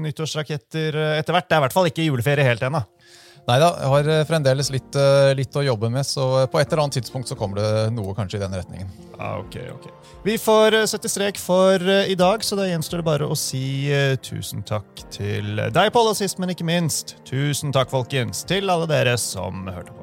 nyttårsraketter 0.02 0.98
etter 1.20 1.38
hvert? 1.38 1.46
Det 1.46 1.60
er 1.60 1.62
i 1.62 1.66
hvert 1.68 1.78
fall 1.78 1.92
ikke 1.92 2.08
juleferie 2.08 2.50
helt 2.50 2.66
ennå. 2.66 2.82
Nei 3.44 3.58
da, 3.60 3.74
jeg 3.76 3.92
har 3.92 4.08
eh, 4.08 4.22
fremdeles 4.28 4.70
litt, 4.72 4.96
eh, 4.96 5.34
litt, 5.36 5.56
å 5.60 5.66
jobbe 5.66 5.90
med, 5.92 6.08
så 6.08 6.46
på 6.48 6.62
et 6.62 6.70
eller 6.72 6.86
annet 6.86 7.00
tidspunkt 7.02 7.28
så 7.28 7.36
kommer 7.36 7.60
det 7.60 7.72
noe 7.96 8.16
kanskje 8.16 8.40
i 8.40 8.44
den 8.46 8.56
retningen. 8.56 8.94
Ah, 9.18 9.36
ok, 9.42 9.58
ok. 9.74 9.90
Vi 10.24 10.38
får 10.40 10.78
eh, 10.80 10.86
sette 10.88 11.12
strek 11.12 11.42
for 11.42 11.84
i 11.84 12.16
dag, 12.20 12.46
så 12.46 12.56
da 12.60 12.70
gjenstår 12.70 13.04
det 13.04 13.08
bare 13.10 13.28
å 13.28 13.36
si 13.36 13.92
tusen 14.24 14.64
takk 14.68 15.04
til 15.12 15.60
deg, 15.60 15.92
Pål, 15.94 16.14
og 16.14 16.18
sist, 16.20 16.40
men 16.40 16.56
ikke 16.56 16.68
minst, 16.68 17.18
tusen 17.28 17.76
takk, 17.76 17.92
folkens, 17.92 18.46
til 18.48 18.72
alle 18.72 18.88
dere 18.88 19.20
som 19.20 19.68
hørte 19.68 19.92
på. 19.92 20.03